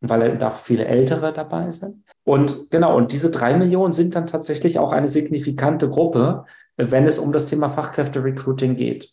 weil 0.00 0.36
da 0.38 0.50
viele 0.50 0.84
Ältere 0.84 1.32
dabei 1.32 1.70
sind. 1.70 2.04
Und 2.24 2.70
genau, 2.70 2.96
und 2.96 3.12
diese 3.12 3.30
drei 3.30 3.56
Millionen 3.56 3.92
sind 3.92 4.14
dann 4.14 4.26
tatsächlich 4.26 4.78
auch 4.78 4.92
eine 4.92 5.08
signifikante 5.08 5.88
Gruppe, 5.88 6.44
wenn 6.76 7.06
es 7.06 7.18
um 7.18 7.32
das 7.32 7.48
Thema 7.48 7.68
Fachkräfte-Recruiting 7.68 8.74
geht. 8.74 9.10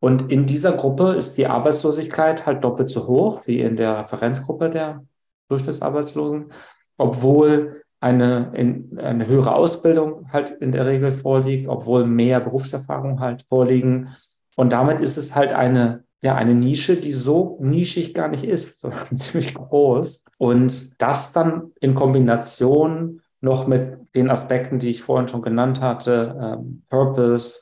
Und 0.00 0.30
in 0.30 0.46
dieser 0.46 0.72
Gruppe 0.72 1.12
ist 1.12 1.36
die 1.36 1.46
Arbeitslosigkeit 1.46 2.46
halt 2.46 2.64
doppelt 2.64 2.90
so 2.90 3.06
hoch 3.06 3.46
wie 3.46 3.60
in 3.60 3.76
der 3.76 3.98
Referenzgruppe 3.98 4.70
der 4.70 5.04
Durchschnittsarbeitslosen, 5.48 6.52
obwohl 6.96 7.82
eine, 8.00 8.50
in, 8.54 8.98
eine 8.98 9.26
höhere 9.26 9.54
Ausbildung 9.54 10.32
halt 10.32 10.50
in 10.50 10.72
der 10.72 10.86
Regel 10.86 11.12
vorliegt, 11.12 11.68
obwohl 11.68 12.06
mehr 12.06 12.40
Berufserfahrung 12.40 13.20
halt 13.20 13.42
vorliegen. 13.46 14.08
Und 14.56 14.72
damit 14.72 15.00
ist 15.00 15.18
es 15.18 15.34
halt 15.34 15.52
eine 15.52 16.04
ja 16.22 16.34
eine 16.34 16.54
Nische, 16.54 16.96
die 16.96 17.12
so 17.12 17.58
nischig 17.60 18.14
gar 18.14 18.28
nicht 18.28 18.44
ist, 18.44 18.80
sondern 18.80 19.14
ziemlich 19.14 19.54
groß. 19.54 20.24
Und 20.38 21.00
das 21.00 21.32
dann 21.32 21.72
in 21.80 21.94
Kombination 21.94 23.22
noch 23.40 23.66
mit 23.66 24.14
den 24.14 24.30
Aspekten, 24.30 24.78
die 24.78 24.90
ich 24.90 25.02
vorhin 25.02 25.28
schon 25.28 25.42
genannt 25.42 25.80
hatte, 25.80 26.36
ähm, 26.40 26.82
Purpose, 26.90 27.60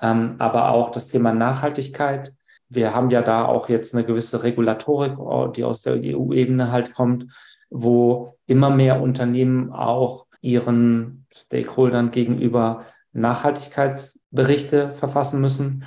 ähm, 0.00 0.36
aber 0.38 0.70
auch 0.70 0.90
das 0.90 1.08
Thema 1.08 1.32
Nachhaltigkeit. 1.32 2.32
Wir 2.68 2.94
haben 2.94 3.10
ja 3.10 3.22
da 3.22 3.44
auch 3.44 3.68
jetzt 3.68 3.94
eine 3.94 4.04
gewisse 4.04 4.42
Regulatorik, 4.42 5.14
die 5.54 5.64
aus 5.64 5.82
der 5.82 5.94
EU-Ebene 5.94 6.72
halt 6.72 6.94
kommt, 6.94 7.26
wo 7.70 8.34
immer 8.46 8.70
mehr 8.70 9.00
Unternehmen 9.00 9.72
auch 9.72 10.26
ihren 10.40 11.26
Stakeholdern 11.32 12.10
gegenüber 12.10 12.84
Nachhaltigkeitsberichte 13.12 14.90
verfassen 14.90 15.40
müssen 15.40 15.84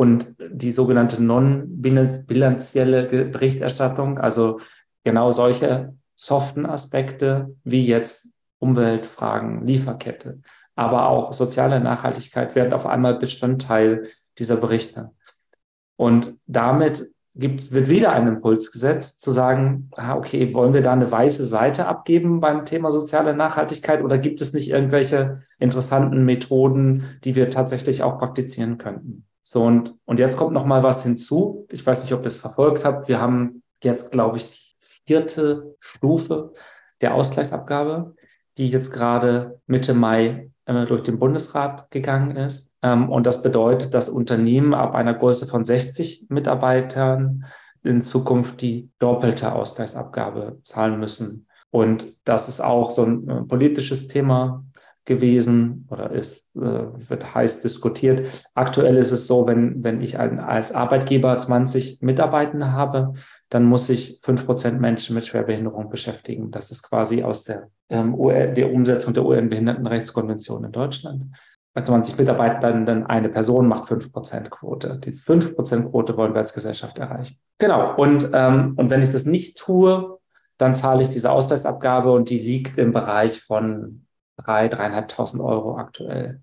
und 0.00 0.34
die 0.38 0.72
sogenannte 0.72 1.22
non-bilanzielle 1.22 3.26
Berichterstattung, 3.26 4.16
also 4.16 4.58
genau 5.04 5.30
solche 5.30 5.94
soften 6.16 6.64
Aspekte 6.64 7.54
wie 7.64 7.86
jetzt 7.86 8.32
Umweltfragen, 8.60 9.66
Lieferkette, 9.66 10.40
aber 10.74 11.06
auch 11.06 11.34
soziale 11.34 11.80
Nachhaltigkeit 11.80 12.54
werden 12.54 12.72
auf 12.72 12.86
einmal 12.86 13.18
Bestandteil 13.18 14.08
dieser 14.38 14.56
Berichte. 14.56 15.10
Und 15.96 16.34
damit 16.46 17.04
gibt, 17.34 17.70
wird 17.70 17.90
wieder 17.90 18.12
ein 18.12 18.26
Impuls 18.26 18.72
gesetzt, 18.72 19.20
zu 19.20 19.34
sagen, 19.34 19.90
ah, 19.96 20.16
okay, 20.16 20.54
wollen 20.54 20.72
wir 20.72 20.80
da 20.80 20.94
eine 20.94 21.12
weiße 21.12 21.44
Seite 21.44 21.86
abgeben 21.86 22.40
beim 22.40 22.64
Thema 22.64 22.90
soziale 22.90 23.36
Nachhaltigkeit 23.36 24.02
oder 24.02 24.16
gibt 24.16 24.40
es 24.40 24.54
nicht 24.54 24.70
irgendwelche 24.70 25.42
interessanten 25.58 26.24
Methoden, 26.24 27.04
die 27.22 27.36
wir 27.36 27.50
tatsächlich 27.50 28.02
auch 28.02 28.16
praktizieren 28.16 28.78
könnten? 28.78 29.26
So, 29.52 29.64
und, 29.64 29.96
und 30.04 30.20
jetzt 30.20 30.36
kommt 30.36 30.52
noch 30.52 30.64
mal 30.64 30.84
was 30.84 31.02
hinzu. 31.02 31.66
Ich 31.72 31.84
weiß 31.84 32.04
nicht, 32.04 32.12
ob 32.12 32.20
ihr 32.20 32.28
es 32.28 32.36
verfolgt 32.36 32.84
habt. 32.84 33.08
Wir 33.08 33.20
haben 33.20 33.64
jetzt, 33.82 34.12
glaube 34.12 34.36
ich, 34.36 34.48
die 34.48 34.76
vierte 35.04 35.74
Stufe 35.80 36.52
der 37.00 37.14
Ausgleichsabgabe, 37.14 38.14
die 38.58 38.68
jetzt 38.68 38.92
gerade 38.92 39.60
Mitte 39.66 39.92
Mai 39.92 40.52
äh, 40.66 40.86
durch 40.86 41.02
den 41.02 41.18
Bundesrat 41.18 41.90
gegangen 41.90 42.36
ist. 42.36 42.72
Ähm, 42.80 43.10
und 43.10 43.26
das 43.26 43.42
bedeutet, 43.42 43.92
dass 43.92 44.08
Unternehmen 44.08 44.72
ab 44.72 44.94
einer 44.94 45.14
Größe 45.14 45.48
von 45.48 45.64
60 45.64 46.26
Mitarbeitern 46.28 47.44
in 47.82 48.02
Zukunft 48.02 48.60
die 48.60 48.88
doppelte 49.00 49.52
Ausgleichsabgabe 49.52 50.60
zahlen 50.62 51.00
müssen. 51.00 51.48
Und 51.70 52.14
das 52.22 52.46
ist 52.46 52.60
auch 52.60 52.92
so 52.92 53.02
ein 53.02 53.28
äh, 53.28 53.42
politisches 53.42 54.06
Thema 54.06 54.64
gewesen 55.04 55.88
oder 55.90 56.12
ist, 56.12 56.39
wird 56.54 57.34
heiß 57.34 57.60
diskutiert. 57.60 58.26
Aktuell 58.54 58.96
ist 58.96 59.12
es 59.12 59.26
so, 59.26 59.46
wenn, 59.46 59.84
wenn 59.84 60.00
ich 60.02 60.18
als 60.18 60.72
Arbeitgeber 60.72 61.38
20 61.38 62.02
Mitarbeitende 62.02 62.72
habe, 62.72 63.14
dann 63.48 63.64
muss 63.64 63.88
ich 63.88 64.20
fünf 64.22 64.46
Prozent 64.46 64.80
Menschen 64.80 65.14
mit 65.14 65.26
Schwerbehinderung 65.26 65.90
beschäftigen. 65.90 66.50
Das 66.50 66.70
ist 66.70 66.82
quasi 66.82 67.22
aus 67.22 67.44
der, 67.44 67.68
ähm, 67.88 68.16
der 68.54 68.72
Umsetzung 68.72 69.14
der 69.14 69.24
UN-Behindertenrechtskonvention 69.24 70.64
in 70.64 70.72
Deutschland. 70.72 71.26
Bei 71.72 71.82
20 71.82 72.18
Mitarbeitenden 72.18 73.06
eine 73.06 73.28
Person 73.28 73.68
macht 73.68 73.88
5% 73.88 74.48
Quote. 74.50 74.98
Die 75.04 75.12
5% 75.12 75.90
Quote 75.90 76.16
wollen 76.16 76.34
wir 76.34 76.40
als 76.40 76.52
Gesellschaft 76.52 76.98
erreichen. 76.98 77.36
Genau. 77.58 77.94
Und, 77.94 78.28
ähm, 78.32 78.74
und 78.76 78.90
wenn 78.90 79.02
ich 79.02 79.12
das 79.12 79.24
nicht 79.24 79.56
tue, 79.56 80.18
dann 80.58 80.74
zahle 80.74 81.02
ich 81.02 81.08
diese 81.10 81.30
Ausgleichsabgabe 81.30 82.10
und 82.12 82.28
die 82.28 82.38
liegt 82.38 82.76
im 82.76 82.92
Bereich 82.92 83.40
von 83.40 84.04
drei, 84.42 84.68
dreieinhalbtausend 84.68 85.42
Euro 85.42 85.76
aktuell. 85.76 86.40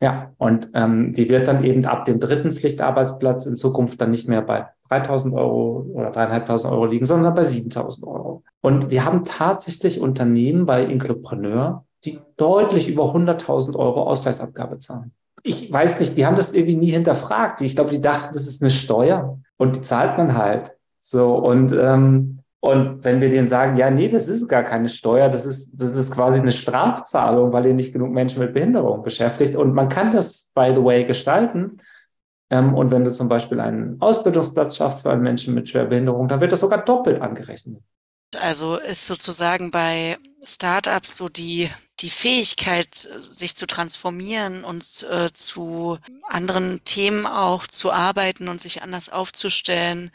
Ja, 0.00 0.32
und 0.36 0.70
ähm, 0.74 1.12
die 1.12 1.28
wird 1.28 1.46
dann 1.46 1.62
eben 1.62 1.84
ab 1.86 2.06
dem 2.06 2.18
dritten 2.18 2.50
Pflichtarbeitsplatz 2.50 3.46
in 3.46 3.56
Zukunft 3.56 4.00
dann 4.00 4.10
nicht 4.10 4.28
mehr 4.28 4.42
bei 4.42 4.66
3.000 4.90 5.32
Euro 5.32 5.86
oder 5.94 6.10
3.500 6.10 6.70
Euro 6.70 6.86
liegen, 6.86 7.06
sondern 7.06 7.34
bei 7.34 7.42
7.000 7.42 8.04
Euro. 8.06 8.42
Und 8.60 8.90
wir 8.90 9.04
haben 9.04 9.24
tatsächlich 9.24 10.00
Unternehmen 10.00 10.66
bei 10.66 10.84
Inclopreneur, 10.84 11.84
die 12.04 12.18
deutlich 12.36 12.88
über 12.88 13.14
100.000 13.14 13.76
Euro 13.76 14.02
Ausgleichsabgabe 14.02 14.80
zahlen. 14.80 15.12
Ich 15.44 15.72
weiß 15.72 16.00
nicht, 16.00 16.16
die 16.16 16.26
haben 16.26 16.36
das 16.36 16.52
irgendwie 16.52 16.76
nie 16.76 16.90
hinterfragt. 16.90 17.60
Ich 17.60 17.74
glaube, 17.74 17.90
die 17.90 18.00
dachten, 18.00 18.32
das 18.32 18.46
ist 18.46 18.60
eine 18.60 18.70
Steuer 18.70 19.38
und 19.56 19.76
die 19.76 19.82
zahlt 19.82 20.18
man 20.18 20.36
halt. 20.36 20.72
So 20.98 21.36
und 21.36 21.72
ähm, 21.72 22.41
und 22.64 23.02
wenn 23.02 23.20
wir 23.20 23.28
denen 23.28 23.48
sagen, 23.48 23.76
ja, 23.76 23.90
nee, 23.90 24.08
das 24.08 24.28
ist 24.28 24.46
gar 24.46 24.62
keine 24.62 24.88
Steuer, 24.88 25.28
das 25.28 25.46
ist, 25.46 25.72
das 25.74 25.96
ist 25.96 26.12
quasi 26.12 26.38
eine 26.38 26.52
Strafzahlung, 26.52 27.52
weil 27.52 27.66
ihr 27.66 27.74
nicht 27.74 27.92
genug 27.92 28.12
Menschen 28.12 28.38
mit 28.38 28.54
Behinderung 28.54 29.02
beschäftigt. 29.02 29.56
Und 29.56 29.74
man 29.74 29.88
kann 29.88 30.12
das, 30.12 30.48
by 30.54 30.72
the 30.72 30.84
way, 30.84 31.04
gestalten. 31.04 31.78
Ähm, 32.50 32.72
und 32.74 32.92
wenn 32.92 33.02
du 33.02 33.10
zum 33.10 33.28
Beispiel 33.28 33.58
einen 33.58 34.00
Ausbildungsplatz 34.00 34.76
schaffst 34.76 35.02
für 35.02 35.10
einen 35.10 35.24
Menschen 35.24 35.54
mit 35.54 35.68
Schwerbehinderung, 35.70 36.28
dann 36.28 36.40
wird 36.40 36.52
das 36.52 36.60
sogar 36.60 36.84
doppelt 36.84 37.20
angerechnet. 37.20 37.82
Also 38.40 38.76
ist 38.76 39.08
sozusagen 39.08 39.72
bei 39.72 40.16
Startups 40.44 41.16
so 41.16 41.28
die, 41.28 41.68
die 41.98 42.10
Fähigkeit, 42.10 42.94
sich 42.94 43.56
zu 43.56 43.66
transformieren 43.66 44.62
und 44.62 44.84
äh, 45.10 45.32
zu 45.32 45.98
anderen 46.28 46.84
Themen 46.84 47.26
auch 47.26 47.66
zu 47.66 47.90
arbeiten 47.90 48.46
und 48.46 48.60
sich 48.60 48.82
anders 48.82 49.08
aufzustellen, 49.10 50.12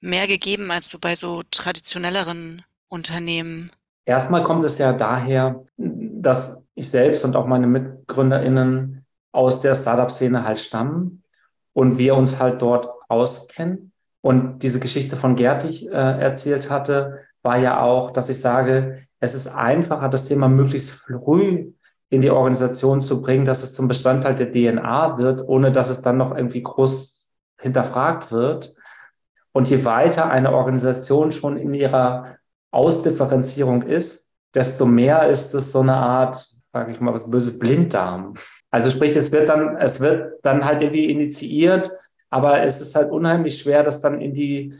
mehr 0.00 0.26
gegeben 0.26 0.70
als 0.70 0.88
so 0.88 0.98
bei 0.98 1.14
so 1.14 1.42
traditionelleren 1.50 2.62
Unternehmen? 2.88 3.70
Erstmal 4.04 4.44
kommt 4.44 4.64
es 4.64 4.78
ja 4.78 4.92
daher, 4.92 5.64
dass 5.76 6.62
ich 6.74 6.88
selbst 6.88 7.24
und 7.24 7.36
auch 7.36 7.46
meine 7.46 7.66
MitgründerInnen 7.66 9.04
aus 9.32 9.60
der 9.60 9.74
Startup-Szene 9.74 10.44
halt 10.44 10.58
stammen 10.58 11.22
und 11.72 11.98
wir 11.98 12.14
uns 12.14 12.40
halt 12.40 12.62
dort 12.62 12.88
auskennen. 13.08 13.92
Und 14.20 14.62
diese 14.62 14.80
Geschichte 14.80 15.16
von 15.16 15.36
Gerd, 15.36 15.62
die 15.62 15.68
ich 15.68 15.88
äh, 15.88 15.92
erzählt 15.92 16.70
hatte, 16.70 17.20
war 17.42 17.58
ja 17.58 17.80
auch, 17.80 18.10
dass 18.10 18.28
ich 18.28 18.40
sage, 18.40 19.06
es 19.20 19.34
ist 19.34 19.46
einfacher, 19.48 20.08
das 20.08 20.24
Thema 20.24 20.48
möglichst 20.48 20.90
früh 20.90 21.72
in 22.10 22.20
die 22.20 22.30
Organisation 22.30 23.00
zu 23.00 23.20
bringen, 23.20 23.44
dass 23.44 23.62
es 23.62 23.74
zum 23.74 23.88
Bestandteil 23.88 24.34
der 24.34 24.52
DNA 24.52 25.18
wird, 25.18 25.46
ohne 25.46 25.70
dass 25.70 25.90
es 25.90 26.02
dann 26.02 26.16
noch 26.16 26.34
irgendwie 26.34 26.62
groß 26.62 27.30
hinterfragt 27.60 28.32
wird. 28.32 28.74
Und 29.52 29.68
je 29.70 29.84
weiter 29.84 30.30
eine 30.30 30.52
Organisation 30.52 31.32
schon 31.32 31.56
in 31.56 31.74
ihrer 31.74 32.36
Ausdifferenzierung 32.70 33.82
ist, 33.82 34.28
desto 34.54 34.86
mehr 34.86 35.28
ist 35.28 35.54
es 35.54 35.72
so 35.72 35.80
eine 35.80 35.94
Art, 35.94 36.36
sage 36.72 36.92
ich 36.92 37.00
mal, 37.00 37.14
was 37.14 37.30
böse 37.30 37.58
Blinddarm. 37.58 38.34
Also 38.70 38.90
sprich, 38.90 39.16
es 39.16 39.32
wird 39.32 39.48
dann, 39.48 39.76
es 39.76 40.00
wird 40.00 40.34
dann 40.42 40.64
halt 40.64 40.82
irgendwie 40.82 41.10
initiiert, 41.10 41.90
aber 42.30 42.62
es 42.62 42.80
ist 42.80 42.94
halt 42.94 43.10
unheimlich 43.10 43.58
schwer, 43.58 43.82
das 43.82 44.00
dann 44.00 44.20
in 44.20 44.34
die, 44.34 44.74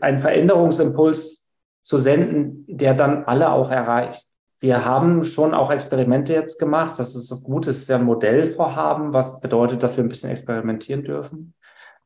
einen 0.00 0.18
Veränderungsimpuls 0.18 1.44
zu 1.82 1.98
senden, 1.98 2.64
der 2.68 2.94
dann 2.94 3.24
alle 3.24 3.50
auch 3.50 3.70
erreicht. 3.70 4.26
Wir 4.58 4.84
haben 4.84 5.24
schon 5.24 5.52
auch 5.52 5.70
Experimente 5.70 6.32
jetzt 6.32 6.58
gemacht. 6.58 6.98
Das 6.98 7.14
ist 7.14 7.30
das 7.30 7.42
Gute, 7.42 7.70
es 7.70 7.80
ist 7.80 7.88
ja 7.88 7.96
ein 7.96 8.04
Modellvorhaben, 8.04 9.12
was 9.12 9.40
bedeutet, 9.40 9.82
dass 9.82 9.96
wir 9.96 10.04
ein 10.04 10.08
bisschen 10.08 10.30
experimentieren 10.30 11.04
dürfen 11.04 11.54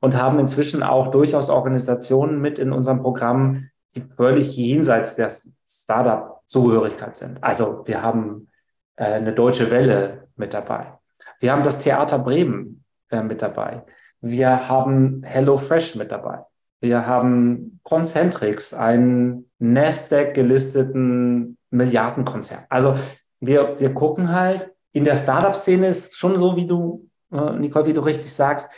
und 0.01 0.17
haben 0.17 0.39
inzwischen 0.39 0.83
auch 0.83 1.09
durchaus 1.09 1.49
Organisationen 1.49 2.41
mit 2.41 2.59
in 2.59 2.73
unserem 2.73 3.01
Programm, 3.01 3.69
die 3.95 4.01
völlig 4.01 4.57
jenseits 4.57 5.17
der 5.17 5.31
Startup-Zugehörigkeit 5.67 7.17
sind. 7.17 7.43
Also 7.43 7.83
wir 7.87 8.03
haben 8.03 8.49
äh, 8.97 9.05
eine 9.05 9.33
deutsche 9.33 9.71
Welle 9.71 10.29
mit 10.37 10.55
dabei. 10.55 10.95
Wir 11.39 11.53
haben 11.53 11.63
das 11.63 11.81
Theater 11.81 12.19
Bremen 12.19 12.85
äh, 13.11 13.23
mit 13.23 13.43
dabei. 13.43 13.85
Wir 14.21 14.69
haben 14.69 15.23
HelloFresh 15.25 15.97
mit 15.97 16.11
dabei. 16.11 16.45
Wir 16.81 17.07
haben 17.07 17.81
Concentrix, 17.83 18.73
einen 18.73 19.51
Nasdaq 19.59 20.35
gelisteten 20.35 21.59
Milliardenkonzern. 21.71 22.65
Also 22.69 22.95
wir, 23.41 23.79
wir 23.79 23.93
gucken 23.93 24.33
halt, 24.33 24.71
in 24.93 25.05
der 25.05 25.17
Startup-Szene 25.17 25.89
ist 25.89 26.17
schon 26.17 26.37
so, 26.39 26.57
wie 26.57 26.67
du, 26.67 27.09
äh, 27.33 27.53
Nicole, 27.53 27.87
wie 27.87 27.93
du 27.93 28.01
richtig 28.01 28.33
sagst, 28.33 28.69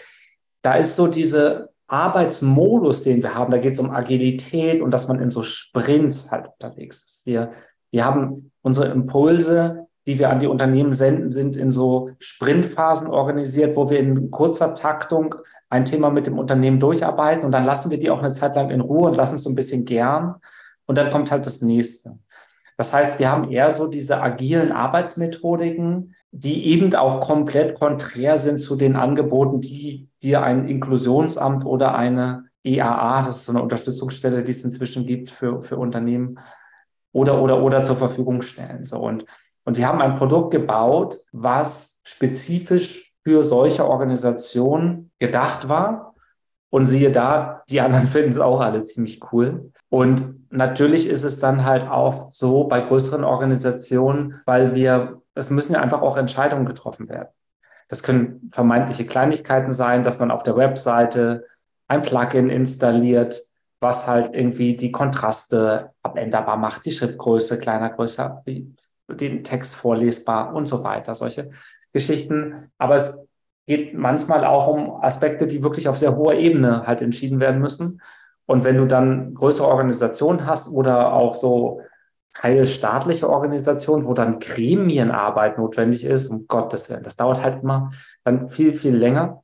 da 0.63 0.75
ist 0.75 0.97
so 0.97 1.09
diese 1.09 1.71
Arbeitsmodus, 1.89 3.03
den 3.03 3.23
wir 3.23 3.35
haben, 3.35 3.51
da 3.51 3.59
geht 3.59 3.75
es 3.75 3.79
um 3.79 3.91
Agilität 3.91 4.81
und 4.81 4.91
dass 4.91 5.09
man 5.09 5.21
in 5.21 5.31
so 5.31 5.43
Sprints 5.43 6.31
halt 6.31 6.47
unterwegs 6.49 7.03
ist. 7.03 7.27
Wir, 7.27 7.51
wir 7.91 8.05
haben 8.05 8.51
unsere 8.63 8.89
Impulse, 8.89 9.89
die 10.07 10.19
wir 10.19 10.31
an 10.31 10.39
die 10.39 10.47
Unternehmen 10.47 10.93
senden, 10.93 11.31
sind 11.31 11.57
in 11.57 11.71
so 11.71 12.11
Sprintphasen 12.19 13.09
organisiert, 13.09 13.77
wo 13.77 13.91
wir 13.91 14.01
in 14.01 14.31
kurzer 14.31 14.75
Taktung 14.75 15.35
ein 15.69 15.85
Thema 15.85 16.11
mit 16.11 16.27
dem 16.27 16.39
Unternehmen 16.39 16.81
durcharbeiten 16.81 17.45
und 17.45 17.53
dann 17.53 17.65
lassen 17.65 17.91
wir 17.91 17.99
die 17.99 18.11
auch 18.11 18.21
eine 18.21 18.33
Zeit 18.33 18.57
lang 18.57 18.71
in 18.71 18.81
Ruhe 18.81 19.09
und 19.09 19.17
lassen 19.17 19.37
es 19.37 19.43
so 19.43 19.51
ein 19.51 19.55
bisschen 19.55 19.85
gern 19.85 20.37
und 20.87 20.97
dann 20.97 21.11
kommt 21.11 21.31
halt 21.31 21.47
das 21.47 21.61
nächste. 21.61 22.19
Das 22.77 22.93
heißt, 22.93 23.19
wir 23.19 23.31
haben 23.31 23.51
eher 23.51 23.71
so 23.71 23.87
diese 23.87 24.21
agilen 24.21 24.73
Arbeitsmethodiken, 24.73 26.15
die 26.33 26.67
eben 26.67 26.95
auch 26.95 27.21
komplett 27.21 27.79
konträr 27.79 28.39
sind 28.39 28.59
zu 28.59 28.75
den 28.75 28.97
Angeboten, 28.97 29.61
die 29.61 30.09
dir 30.23 30.43
ein 30.43 30.67
Inklusionsamt 30.67 31.65
oder 31.65 31.95
eine 31.95 32.47
EAA, 32.65 33.23
das 33.23 33.37
ist 33.37 33.45
so 33.45 33.53
eine 33.53 33.63
Unterstützungsstelle, 33.63 34.43
die 34.43 34.51
es 34.51 34.65
inzwischen 34.65 35.07
gibt 35.07 35.31
für, 35.31 35.61
für 35.61 35.77
Unternehmen, 35.77 36.39
oder, 37.13 37.41
oder, 37.41 37.63
oder 37.63 37.83
zur 37.85 37.97
Verfügung 37.97 38.43
stellen. 38.43 38.85
So, 38.85 38.99
und, 38.99 39.27
und 39.65 39.77
wir 39.77 39.87
haben 39.87 40.01
ein 40.01 40.15
Produkt 40.15 40.51
gebaut, 40.51 41.19
was 41.33 42.01
spezifisch 42.05 43.13
für 43.23 43.43
solche 43.45 43.87
Organisationen 43.87 45.11
gedacht 45.19 45.69
war. 45.69 46.15
Und 46.71 46.87
siehe 46.87 47.13
da, 47.13 47.63
die 47.69 47.83
anderen 47.83 48.07
finden 48.09 48.31
es 48.31 48.39
auch 48.39 48.61
alle 48.61 48.83
ziemlich 48.83 49.21
cool. 49.33 49.73
Und 49.91 50.51
natürlich 50.51 51.07
ist 51.07 51.23
es 51.23 51.39
dann 51.39 51.67
halt 51.67 51.87
auch 51.87 52.33
so 52.33 52.65
bei 52.65 52.81
größeren 52.81 53.25
Organisationen, 53.25 54.41
weil 54.47 54.75
wir 54.75 55.22
es 55.35 55.51
müssen 55.51 55.75
ja 55.75 55.81
einfach 55.81 56.03
auch 56.03 56.17
Entscheidungen 56.17 56.67
getroffen 56.67 57.09
werden. 57.09 57.29
Das 57.89 58.03
können 58.03 58.49
vermeintliche 58.53 59.07
Kleinigkeiten 59.07 59.73
sein, 59.73 60.03
dass 60.03 60.19
man 60.19 60.31
auf 60.31 60.43
der 60.43 60.57
Webseite 60.57 61.47
ein 61.89 62.03
Plugin 62.03 62.49
installiert, 62.49 63.43
was 63.81 64.07
halt 64.07 64.35
irgendwie 64.35 64.77
die 64.77 64.93
Kontraste 64.93 65.91
abänderbar 66.03 66.57
macht, 66.57 66.85
die 66.85 66.93
Schriftgröße 66.93 67.59
kleiner, 67.59 67.91
größer, 67.91 68.45
den 69.09 69.45
Text 69.45 69.75
vorlesbar 69.75 70.55
und 70.55 70.67
so 70.67 70.85
weiter, 70.85 71.15
solche 71.15 71.51
Geschichten. 71.93 72.71
Aber 72.79 72.97
es 72.97 73.21
geht 73.67 73.95
manchmal 73.95 74.45
auch 74.45 74.69
um 74.69 75.03
Aspekte, 75.03 75.47
die 75.47 75.63
wirklich 75.63 75.89
auf 75.89 75.99
sehr 75.99 76.17
hoher 76.17 76.35
Ebene 76.35 76.87
halt 76.87 77.03
entschieden 77.03 77.41
werden 77.41 77.61
müssen. 77.61 78.01
Und 78.47 78.65
wenn 78.65 78.77
du 78.77 78.87
dann 78.87 79.35
größere 79.35 79.67
Organisationen 79.67 80.47
hast 80.47 80.69
oder 80.69 81.13
auch 81.13 81.35
so 81.35 81.81
teilstaatliche 82.35 83.29
Organisation, 83.29 84.07
wo 84.07 84.15
dann 84.15 84.39
Gremienarbeit 84.39 85.59
notwendig 85.59 86.05
ist, 86.05 86.29
um 86.29 86.47
Gottes 86.47 86.89
Willen. 86.89 87.03
Das 87.03 87.17
dauert 87.17 87.43
halt 87.43 87.63
immer 87.63 87.91
dann 88.25 88.49
viel, 88.49 88.73
viel 88.73 88.95
länger. 88.95 89.43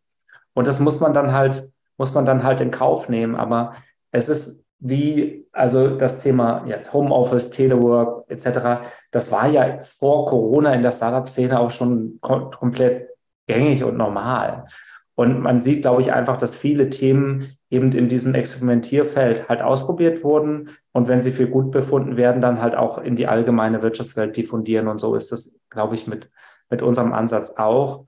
Und 0.55 0.67
das 0.67 0.81
muss 0.81 1.01
man 1.01 1.13
dann 1.13 1.33
halt, 1.33 1.71
muss 1.99 2.15
man 2.15 2.25
dann 2.25 2.43
halt 2.43 2.61
in 2.61 2.71
Kauf 2.71 3.09
nehmen. 3.09 3.37
Aber 3.37 3.75
es 4.11 4.29
ist 4.29 4.65
wie, 4.81 5.47
also 5.53 5.97
das 5.97 6.21
Thema 6.21 6.65
jetzt 6.67 6.93
Homeoffice, 6.93 7.51
Telework 7.51 8.25
etc., 8.31 8.89
das 9.11 9.31
war 9.31 9.49
ja 9.49 9.79
vor 9.81 10.27
Corona 10.27 10.73
in 10.73 10.83
der 10.83 10.93
Startup-Szene 10.93 11.59
auch 11.59 11.71
schon 11.71 12.19
kom 12.21 12.51
komplett 12.51 13.09
gängig 13.47 13.85
und 13.85 13.97
normal. 13.97 14.67
Und 15.15 15.41
man 15.41 15.61
sieht, 15.61 15.83
glaube 15.83 16.01
ich, 16.01 16.13
einfach, 16.13 16.37
dass 16.37 16.57
viele 16.57 16.91
Themen 16.91 17.58
eben 17.71 17.93
in 17.93 18.09
diesem 18.09 18.35
Experimentierfeld 18.35 19.49
halt 19.49 19.63
ausprobiert 19.63 20.25
wurden 20.25 20.71
und 20.93 21.09
wenn 21.09 21.21
sie 21.21 21.33
für 21.33 21.49
gut 21.49 21.71
befunden 21.71 22.17
werden, 22.17 22.41
dann 22.41 22.63
halt 22.63 22.75
auch 22.75 22.99
in 22.99 23.15
die 23.15 23.27
allgemeine 23.27 23.83
Wirtschaftswelt 23.83 24.37
diffundieren. 24.37 24.89
Und 24.89 25.01
so 25.01 25.15
ist 25.15 25.33
es, 25.33 25.61
glaube 25.69 25.95
ich, 25.95 26.07
mit, 26.07 26.31
mit 26.71 26.83
unserem 26.83 27.13
Ansatz 27.13 27.55
auch. 27.57 28.07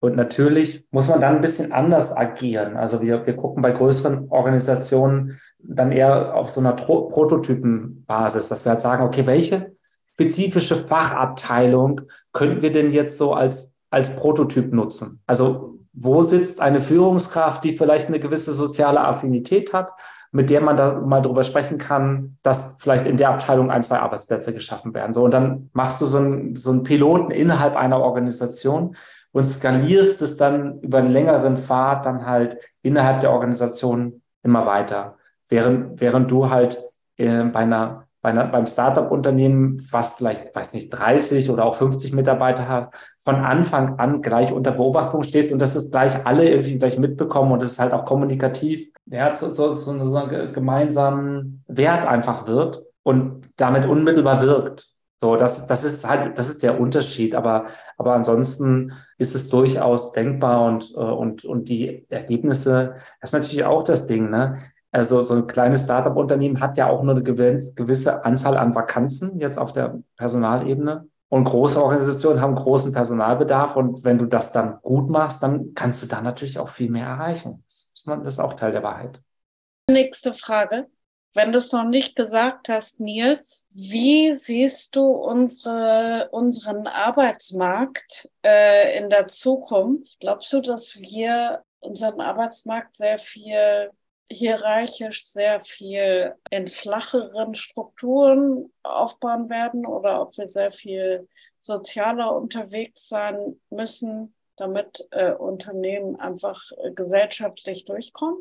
Und 0.00 0.14
natürlich 0.14 0.86
muss 0.90 1.08
man 1.08 1.20
dann 1.20 1.36
ein 1.36 1.40
bisschen 1.40 1.72
anders 1.72 2.16
agieren. 2.16 2.76
Also 2.76 3.02
wir, 3.02 3.26
wir 3.26 3.34
gucken 3.34 3.62
bei 3.62 3.72
größeren 3.72 4.28
Organisationen 4.28 5.40
dann 5.58 5.90
eher 5.90 6.34
auf 6.34 6.50
so 6.50 6.60
einer 6.60 6.76
Tro 6.76 7.08
Prototypenbasis, 7.08 8.48
dass 8.48 8.64
wir 8.64 8.72
halt 8.72 8.80
sagen, 8.80 9.02
okay, 9.02 9.26
welche 9.26 9.72
spezifische 10.06 10.76
Fachabteilung 10.76 12.02
könnten 12.32 12.62
wir 12.62 12.72
denn 12.72 12.92
jetzt 12.92 13.16
so 13.16 13.32
als, 13.32 13.74
als 13.90 14.14
Prototyp 14.14 14.72
nutzen? 14.72 15.20
Also 15.26 15.77
wo 16.00 16.22
sitzt 16.22 16.60
eine 16.60 16.80
Führungskraft, 16.80 17.64
die 17.64 17.72
vielleicht 17.72 18.08
eine 18.08 18.20
gewisse 18.20 18.52
soziale 18.52 19.00
Affinität 19.00 19.72
hat, 19.72 19.90
mit 20.30 20.50
der 20.50 20.60
man 20.60 20.76
da 20.76 21.00
mal 21.00 21.22
drüber 21.22 21.42
sprechen 21.42 21.78
kann, 21.78 22.36
dass 22.42 22.76
vielleicht 22.78 23.06
in 23.06 23.16
der 23.16 23.30
Abteilung 23.30 23.70
ein, 23.70 23.82
zwei 23.82 23.98
Arbeitsplätze 23.98 24.52
geschaffen 24.52 24.94
werden. 24.94 25.12
So, 25.12 25.24
und 25.24 25.32
dann 25.32 25.70
machst 25.72 26.00
du 26.00 26.06
so 26.06 26.18
einen, 26.18 26.56
so 26.56 26.70
einen 26.70 26.82
Piloten 26.82 27.30
innerhalb 27.30 27.76
einer 27.76 28.00
Organisation 28.00 28.96
und 29.32 29.44
skalierst 29.44 30.22
es 30.22 30.36
dann 30.36 30.80
über 30.80 30.98
einen 30.98 31.10
längeren 31.10 31.56
Pfad 31.56 32.06
dann 32.06 32.26
halt 32.26 32.58
innerhalb 32.82 33.20
der 33.20 33.32
Organisation 33.32 34.22
immer 34.42 34.66
weiter. 34.66 35.16
Während, 35.48 36.00
während 36.00 36.30
du 36.30 36.50
halt 36.50 36.78
äh, 37.16 37.44
bei 37.44 37.60
einer 37.60 38.07
bei 38.20 38.30
einer, 38.30 38.44
beim 38.46 38.66
Startup-Unternehmen, 38.66 39.80
was 39.90 40.14
vielleicht, 40.14 40.54
weiß 40.54 40.72
nicht, 40.74 40.90
30 40.90 41.50
oder 41.50 41.64
auch 41.64 41.76
50 41.76 42.12
Mitarbeiter 42.12 42.68
hat, 42.68 42.90
von 43.18 43.36
Anfang 43.36 43.98
an 43.98 44.22
gleich 44.22 44.52
unter 44.52 44.72
Beobachtung 44.72 45.22
stehst 45.22 45.52
und 45.52 45.60
dass 45.60 45.76
es 45.76 45.90
gleich 45.90 46.26
alle 46.26 46.48
irgendwie 46.48 46.78
gleich 46.78 46.98
mitbekommen 46.98 47.52
und 47.52 47.62
es 47.62 47.78
halt 47.78 47.92
auch 47.92 48.04
kommunikativ, 48.04 48.90
ja, 49.06 49.34
so, 49.34 49.50
so, 49.50 49.72
so, 49.72 50.06
so 50.06 50.16
einen 50.16 50.52
gemeinsamen 50.52 51.62
Wert 51.68 52.06
einfach 52.06 52.46
wird 52.46 52.82
und 53.02 53.50
damit 53.56 53.86
unmittelbar 53.86 54.42
wirkt. 54.42 54.88
So, 55.20 55.34
das, 55.34 55.66
das 55.66 55.82
ist 55.82 56.08
halt, 56.08 56.38
das 56.38 56.48
ist 56.48 56.62
der 56.62 56.80
Unterschied. 56.80 57.34
Aber, 57.34 57.64
aber 57.96 58.14
ansonsten 58.14 58.92
ist 59.18 59.34
es 59.34 59.48
durchaus 59.48 60.12
denkbar 60.12 60.66
und, 60.66 60.92
äh, 60.94 61.00
und, 61.00 61.44
und 61.44 61.68
die 61.68 62.06
Ergebnisse, 62.08 62.94
das 63.20 63.30
ist 63.30 63.34
natürlich 63.34 63.64
auch 63.64 63.82
das 63.82 64.06
Ding, 64.06 64.30
ne? 64.30 64.58
Also 64.90 65.22
so 65.22 65.34
ein 65.34 65.46
kleines 65.46 65.82
Startup-Unternehmen 65.84 66.60
hat 66.60 66.76
ja 66.76 66.88
auch 66.88 67.02
nur 67.02 67.14
eine 67.14 67.22
gewisse 67.22 68.24
Anzahl 68.24 68.56
an 68.56 68.74
Vakanzen 68.74 69.38
jetzt 69.38 69.58
auf 69.58 69.72
der 69.72 69.98
Personalebene. 70.16 71.08
Und 71.30 71.44
große 71.44 71.82
Organisationen 71.82 72.40
haben 72.40 72.54
großen 72.54 72.92
Personalbedarf. 72.92 73.76
Und 73.76 74.02
wenn 74.02 74.16
du 74.16 74.24
das 74.24 74.50
dann 74.50 74.78
gut 74.80 75.10
machst, 75.10 75.42
dann 75.42 75.74
kannst 75.74 76.02
du 76.02 76.06
da 76.06 76.22
natürlich 76.22 76.58
auch 76.58 76.70
viel 76.70 76.90
mehr 76.90 77.06
erreichen. 77.06 77.62
Das 77.66 77.92
ist 78.24 78.40
auch 78.40 78.54
Teil 78.54 78.72
der 78.72 78.82
Wahrheit. 78.82 79.20
Nächste 79.90 80.32
Frage. 80.32 80.86
Wenn 81.34 81.52
du 81.52 81.58
es 81.58 81.72
noch 81.72 81.84
nicht 81.84 82.16
gesagt 82.16 82.68
hast, 82.70 82.98
Nils, 83.00 83.66
wie 83.70 84.34
siehst 84.34 84.96
du 84.96 85.04
unsere, 85.04 86.28
unseren 86.32 86.86
Arbeitsmarkt 86.86 88.28
äh, 88.42 88.98
in 88.98 89.10
der 89.10 89.28
Zukunft? 89.28 90.16
Glaubst 90.20 90.52
du, 90.52 90.60
dass 90.62 90.98
wir 90.98 91.62
unseren 91.80 92.20
Arbeitsmarkt 92.20 92.96
sehr 92.96 93.18
viel 93.18 93.90
hierarchisch 94.30 95.26
sehr 95.26 95.60
viel 95.60 96.34
in 96.50 96.68
flacheren 96.68 97.54
Strukturen 97.54 98.70
aufbauen 98.82 99.48
werden 99.48 99.86
oder 99.86 100.20
ob 100.20 100.36
wir 100.36 100.48
sehr 100.48 100.70
viel 100.70 101.28
sozialer 101.58 102.34
unterwegs 102.36 103.08
sein 103.08 103.58
müssen, 103.70 104.34
damit 104.56 105.06
äh, 105.10 105.32
Unternehmen 105.32 106.16
einfach 106.16 106.60
äh, 106.82 106.92
gesellschaftlich 106.92 107.84
durchkommen? 107.84 108.38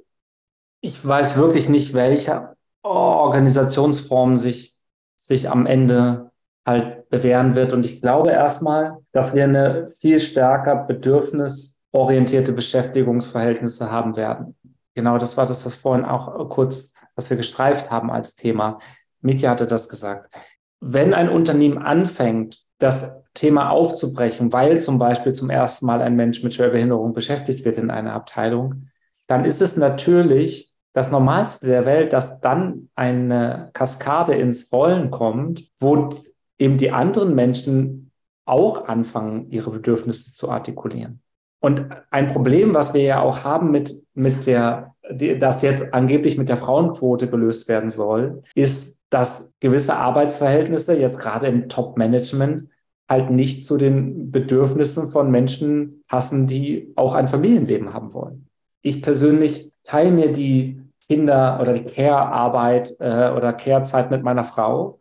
Ich 0.81 1.05
weiß 1.05 1.37
wirklich 1.37 1.69
nicht, 1.69 1.93
welche 1.93 2.55
Organisationsform 2.83 4.37
sich, 4.37 4.77
sich 5.15 5.49
am 5.49 5.65
Ende 5.65 6.31
halt 6.65 7.09
bewähren 7.09 7.55
wird. 7.55 7.73
Und 7.73 7.85
ich 7.85 8.01
glaube 8.01 8.31
erstmal, 8.31 8.97
dass 9.13 9.33
wir 9.33 9.45
eine 9.45 9.87
viel 9.87 10.19
stärker 10.19 10.75
bedürfnisorientierte 10.75 12.51
Beschäftigungsverhältnisse 12.51 13.89
haben 13.89 14.17
werden. 14.17 14.56
Genau, 14.97 15.19
das 15.19 15.37
war 15.37 15.45
das, 15.45 15.63
was 15.63 15.75
vorhin 15.75 16.05
auch 16.05 16.39
äh, 16.39 16.45
kurz, 16.49 16.91
was 17.13 17.29
wir 17.29 17.37
gestreift 17.37 17.91
haben 17.91 18.09
als 18.09 18.35
Thema. 18.35 18.79
Mitya 19.21 19.51
hatte 19.51 19.67
das 19.67 19.89
gesagt. 19.89 20.33
Wenn 20.79 21.13
ein 21.13 21.29
Unternehmen 21.29 21.77
anfängt, 21.77 22.63
das 22.79 23.21
Thema 23.35 23.69
aufzubrechen, 23.69 24.51
weil 24.51 24.79
zum 24.79 24.97
Beispiel 24.97 25.33
zum 25.33 25.51
ersten 25.51 25.85
Mal 25.85 26.01
ein 26.01 26.15
Mensch 26.15 26.41
mit 26.41 26.55
Schwerbehinderung 26.55 27.13
beschäftigt 27.13 27.63
wird 27.63 27.77
in 27.77 27.91
einer 27.91 28.13
Abteilung, 28.13 28.87
dann 29.27 29.45
ist 29.45 29.61
es 29.61 29.77
natürlich 29.77 30.73
das 30.93 31.11
Normalste 31.11 31.67
der 31.67 31.85
Welt, 31.85 32.11
dass 32.11 32.41
dann 32.41 32.89
eine 32.95 33.69
Kaskade 33.73 34.33
ins 34.33 34.71
Rollen 34.71 35.11
kommt, 35.11 35.69
wo 35.79 36.09
eben 36.57 36.79
die 36.79 36.89
anderen 36.89 37.35
Menschen 37.35 38.11
auch 38.45 38.87
anfangen, 38.87 39.51
ihre 39.51 39.69
Bedürfnisse 39.69 40.33
zu 40.33 40.49
artikulieren. 40.49 41.21
Und 41.59 41.87
ein 42.11 42.27
Problem, 42.27 42.73
was 42.73 42.93
wir 42.93 43.01
ja 43.01 43.21
auch 43.21 43.43
haben 43.43 43.71
mit, 43.71 43.93
mit 44.13 44.45
der, 44.45 44.95
die, 45.09 45.37
das 45.39 45.61
jetzt 45.61 45.93
angeblich 45.93 46.37
mit 46.37 46.49
der 46.49 46.57
Frauenquote 46.57 47.29
gelöst 47.29 47.67
werden 47.67 47.89
soll, 47.89 48.43
ist, 48.53 49.01
dass 49.09 49.53
gewisse 49.59 49.95
Arbeitsverhältnisse 49.95 50.99
jetzt 50.99 51.19
gerade 51.19 51.47
im 51.47 51.69
Top-Management 51.69 52.69
halt 53.09 53.29
nicht 53.29 53.65
zu 53.65 53.77
den 53.77 54.31
Bedürfnissen 54.31 55.07
von 55.07 55.31
Menschen 55.31 56.03
passen, 56.07 56.45
die 56.45 56.91
auch 56.95 57.15
ein 57.15 57.27
Familienleben 57.27 57.93
haben 57.93 58.13
wollen. 58.13 58.47
Ich 58.81 59.01
persönlich 59.01 59.71
teile 59.83 60.11
mir 60.11 60.31
die 60.31 60.81
Kinder- 61.07 61.59
oder 61.61 61.73
die 61.73 61.85
Care-Arbeit 61.85 62.95
äh, 62.99 63.29
oder 63.29 63.53
Care-Zeit 63.53 64.11
mit 64.11 64.23
meiner 64.23 64.43
Frau. 64.43 64.99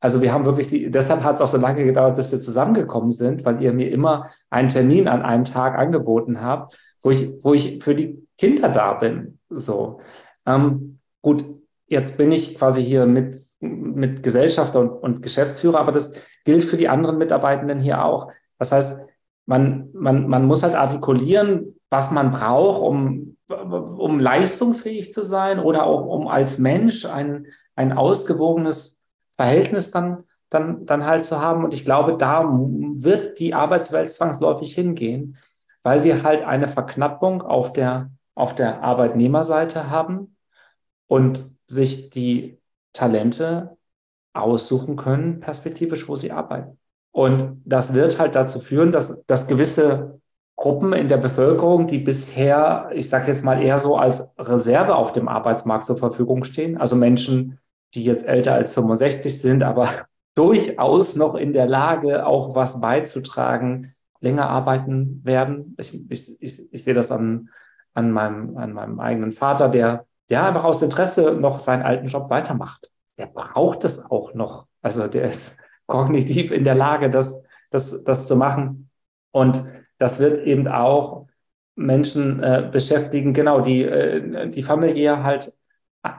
Also 0.00 0.22
wir 0.22 0.32
haben 0.32 0.44
wirklich, 0.44 0.68
die, 0.68 0.90
deshalb 0.90 1.24
hat 1.24 1.34
es 1.34 1.40
auch 1.40 1.48
so 1.48 1.58
lange 1.58 1.84
gedauert, 1.84 2.16
bis 2.16 2.30
wir 2.30 2.40
zusammengekommen 2.40 3.10
sind, 3.10 3.44
weil 3.44 3.60
ihr 3.62 3.72
mir 3.72 3.90
immer 3.90 4.28
einen 4.48 4.68
Termin 4.68 5.08
an 5.08 5.22
einem 5.22 5.44
Tag 5.44 5.76
angeboten 5.76 6.40
habt, 6.40 6.78
wo 7.02 7.10
ich, 7.10 7.32
wo 7.42 7.54
ich 7.54 7.82
für 7.82 7.94
die 7.94 8.26
Kinder 8.36 8.68
da 8.68 8.94
bin. 8.94 9.38
So. 9.48 10.00
Ähm, 10.46 11.00
gut, 11.20 11.44
jetzt 11.88 12.16
bin 12.16 12.30
ich 12.30 12.54
quasi 12.54 12.84
hier 12.84 13.06
mit, 13.06 13.36
mit 13.60 14.22
Gesellschafter 14.22 14.80
und, 14.80 14.90
und 14.90 15.22
Geschäftsführer, 15.22 15.80
aber 15.80 15.92
das 15.92 16.14
gilt 16.44 16.64
für 16.64 16.76
die 16.76 16.88
anderen 16.88 17.18
Mitarbeitenden 17.18 17.80
hier 17.80 18.04
auch. 18.04 18.30
Das 18.58 18.70
heißt, 18.70 19.00
man, 19.46 19.88
man, 19.94 20.28
man 20.28 20.44
muss 20.44 20.62
halt 20.62 20.74
artikulieren, 20.74 21.74
was 21.90 22.10
man 22.10 22.30
braucht, 22.30 22.82
um, 22.82 23.36
um 23.48 24.20
leistungsfähig 24.20 25.12
zu 25.12 25.24
sein 25.24 25.58
oder 25.58 25.86
auch 25.86 26.04
um 26.06 26.28
als 26.28 26.58
Mensch 26.58 27.06
ein, 27.06 27.46
ein 27.74 27.92
ausgewogenes 27.92 28.97
Verhältnis 29.38 29.92
dann, 29.92 30.24
dann, 30.50 30.84
dann 30.84 31.06
halt 31.06 31.24
zu 31.24 31.40
haben. 31.40 31.64
Und 31.64 31.72
ich 31.72 31.84
glaube, 31.84 32.16
da 32.18 32.44
wird 32.44 33.38
die 33.38 33.54
Arbeitswelt 33.54 34.10
zwangsläufig 34.10 34.74
hingehen, 34.74 35.38
weil 35.82 36.04
wir 36.04 36.24
halt 36.24 36.42
eine 36.42 36.68
Verknappung 36.68 37.42
auf 37.42 37.72
der, 37.72 38.10
auf 38.34 38.54
der 38.54 38.82
Arbeitnehmerseite 38.82 39.88
haben 39.88 40.36
und 41.06 41.44
sich 41.66 42.10
die 42.10 42.60
Talente 42.92 43.76
aussuchen 44.34 44.96
können, 44.96 45.40
perspektivisch, 45.40 46.08
wo 46.08 46.16
sie 46.16 46.32
arbeiten. 46.32 46.78
Und 47.12 47.62
das 47.64 47.94
wird 47.94 48.18
halt 48.18 48.34
dazu 48.34 48.58
führen, 48.58 48.92
dass, 48.92 49.24
dass 49.26 49.46
gewisse 49.46 50.20
Gruppen 50.56 50.92
in 50.92 51.06
der 51.06 51.16
Bevölkerung, 51.18 51.86
die 51.86 51.98
bisher, 51.98 52.90
ich 52.92 53.08
sage 53.08 53.28
jetzt 53.28 53.44
mal 53.44 53.62
eher 53.62 53.78
so 53.78 53.96
als 53.96 54.34
Reserve 54.36 54.96
auf 54.96 55.12
dem 55.12 55.28
Arbeitsmarkt 55.28 55.84
zur 55.84 55.96
Verfügung 55.96 56.42
stehen, 56.42 56.76
also 56.76 56.96
Menschen, 56.96 57.60
die 57.94 58.04
jetzt 58.04 58.26
älter 58.26 58.54
als 58.54 58.72
65 58.72 59.40
sind, 59.40 59.62
aber 59.62 59.88
durchaus 60.34 61.16
noch 61.16 61.34
in 61.34 61.52
der 61.52 61.66
Lage, 61.66 62.26
auch 62.26 62.54
was 62.54 62.80
beizutragen, 62.80 63.94
länger 64.20 64.48
arbeiten 64.48 65.20
werden. 65.24 65.76
Ich, 65.78 65.94
ich, 66.10 66.42
ich, 66.42 66.72
ich 66.72 66.84
sehe 66.84 66.94
das 66.94 67.10
an, 67.10 67.50
an, 67.94 68.10
meinem, 68.12 68.56
an 68.56 68.72
meinem 68.72 69.00
eigenen 69.00 69.32
Vater, 69.32 69.68
der, 69.68 70.06
der 70.30 70.44
einfach 70.44 70.64
aus 70.64 70.82
Interesse 70.82 71.32
noch 71.32 71.60
seinen 71.60 71.82
alten 71.82 72.06
Job 72.06 72.30
weitermacht. 72.30 72.90
Der 73.16 73.26
braucht 73.26 73.84
es 73.84 74.04
auch 74.10 74.34
noch. 74.34 74.66
Also 74.82 75.06
der 75.06 75.24
ist 75.24 75.56
kognitiv 75.86 76.50
in 76.50 76.64
der 76.64 76.74
Lage, 76.74 77.10
das, 77.10 77.42
das, 77.70 78.04
das 78.04 78.26
zu 78.26 78.36
machen. 78.36 78.90
Und 79.32 79.62
das 79.98 80.20
wird 80.20 80.38
eben 80.38 80.68
auch 80.68 81.26
Menschen 81.74 82.42
äh, 82.42 82.68
beschäftigen, 82.70 83.32
genau, 83.32 83.60
die, 83.60 83.82
äh, 83.82 84.48
die 84.50 84.62
familiär 84.62 85.22
halt 85.22 85.52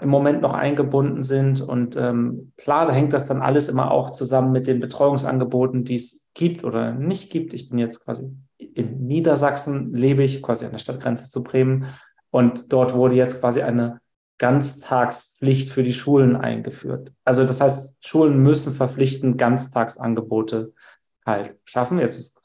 im 0.02 0.10
Moment 0.10 0.42
noch 0.42 0.54
eingebunden 0.54 1.24
sind. 1.24 1.62
Und 1.62 1.96
ähm, 1.96 2.52
klar, 2.58 2.86
da 2.86 2.92
hängt 2.92 3.14
das 3.14 3.28
dann 3.28 3.42
alles 3.42 3.70
immer 3.70 3.92
auch 3.92 4.12
zusammen 4.12 4.52
mit 4.52 4.68
den 4.68 4.80
Betreuungsangeboten, 4.80 5.84
die 5.84 5.96
es 5.96 6.28
gibt 6.34 6.64
oder 6.64 6.94
nicht 6.94 7.32
gibt. 7.32 7.54
Ich 7.54 7.70
bin 7.70 7.80
jetzt 7.80 8.04
quasi 8.04 8.30
in 8.58 9.08
Niedersachsen, 9.08 9.94
lebe 9.94 10.24
ich 10.24 10.42
quasi 10.42 10.66
an 10.66 10.72
der 10.72 10.80
Stadtgrenze 10.80 11.30
zu 11.30 11.44
Bremen. 11.44 11.86
Und 12.30 12.66
dort 12.70 12.94
wurde 12.94 13.16
jetzt 13.16 13.40
quasi 13.40 13.62
eine 13.62 14.00
Ganztagspflicht 14.38 15.70
für 15.70 15.84
die 15.84 15.94
Schulen 15.94 16.36
eingeführt. 16.36 17.12
Also 17.26 17.44
das 17.44 17.62
heißt, 17.62 17.96
Schulen 18.00 18.42
müssen 18.42 18.74
verpflichtend 18.74 19.38
Ganztagsangebote 19.38 20.74
halt 21.26 21.56
schaffen. 21.66 22.00
Jetzt 22.00 22.38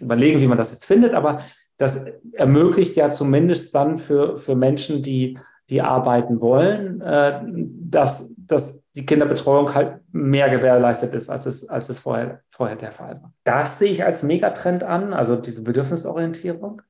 überlegen, 0.00 0.40
wie 0.40 0.46
man 0.46 0.58
das 0.58 0.72
jetzt 0.72 0.84
findet, 0.84 1.14
aber 1.14 1.40
das 1.78 2.06
ermöglicht 2.32 2.96
ja 2.96 3.10
zumindest 3.10 3.74
dann 3.74 3.98
für, 3.98 4.36
für 4.38 4.54
Menschen, 4.56 5.02
die 5.02 5.38
die 5.70 5.82
arbeiten 5.82 6.40
wollen, 6.40 7.00
äh, 7.00 7.40
dass, 7.44 8.34
dass 8.36 8.82
die 8.94 9.04
Kinderbetreuung 9.04 9.74
halt 9.74 10.00
mehr 10.12 10.48
gewährleistet 10.48 11.12
ist, 11.12 11.28
als 11.28 11.46
es, 11.46 11.68
als 11.68 11.88
es 11.88 11.98
vorher, 11.98 12.40
vorher 12.50 12.76
der 12.76 12.92
Fall 12.92 13.20
war. 13.20 13.32
Das 13.44 13.78
sehe 13.78 13.90
ich 13.90 14.04
als 14.04 14.22
Megatrend 14.22 14.82
an, 14.82 15.12
also 15.12 15.36
diese 15.36 15.62
Bedürfnisorientierung. 15.62 16.82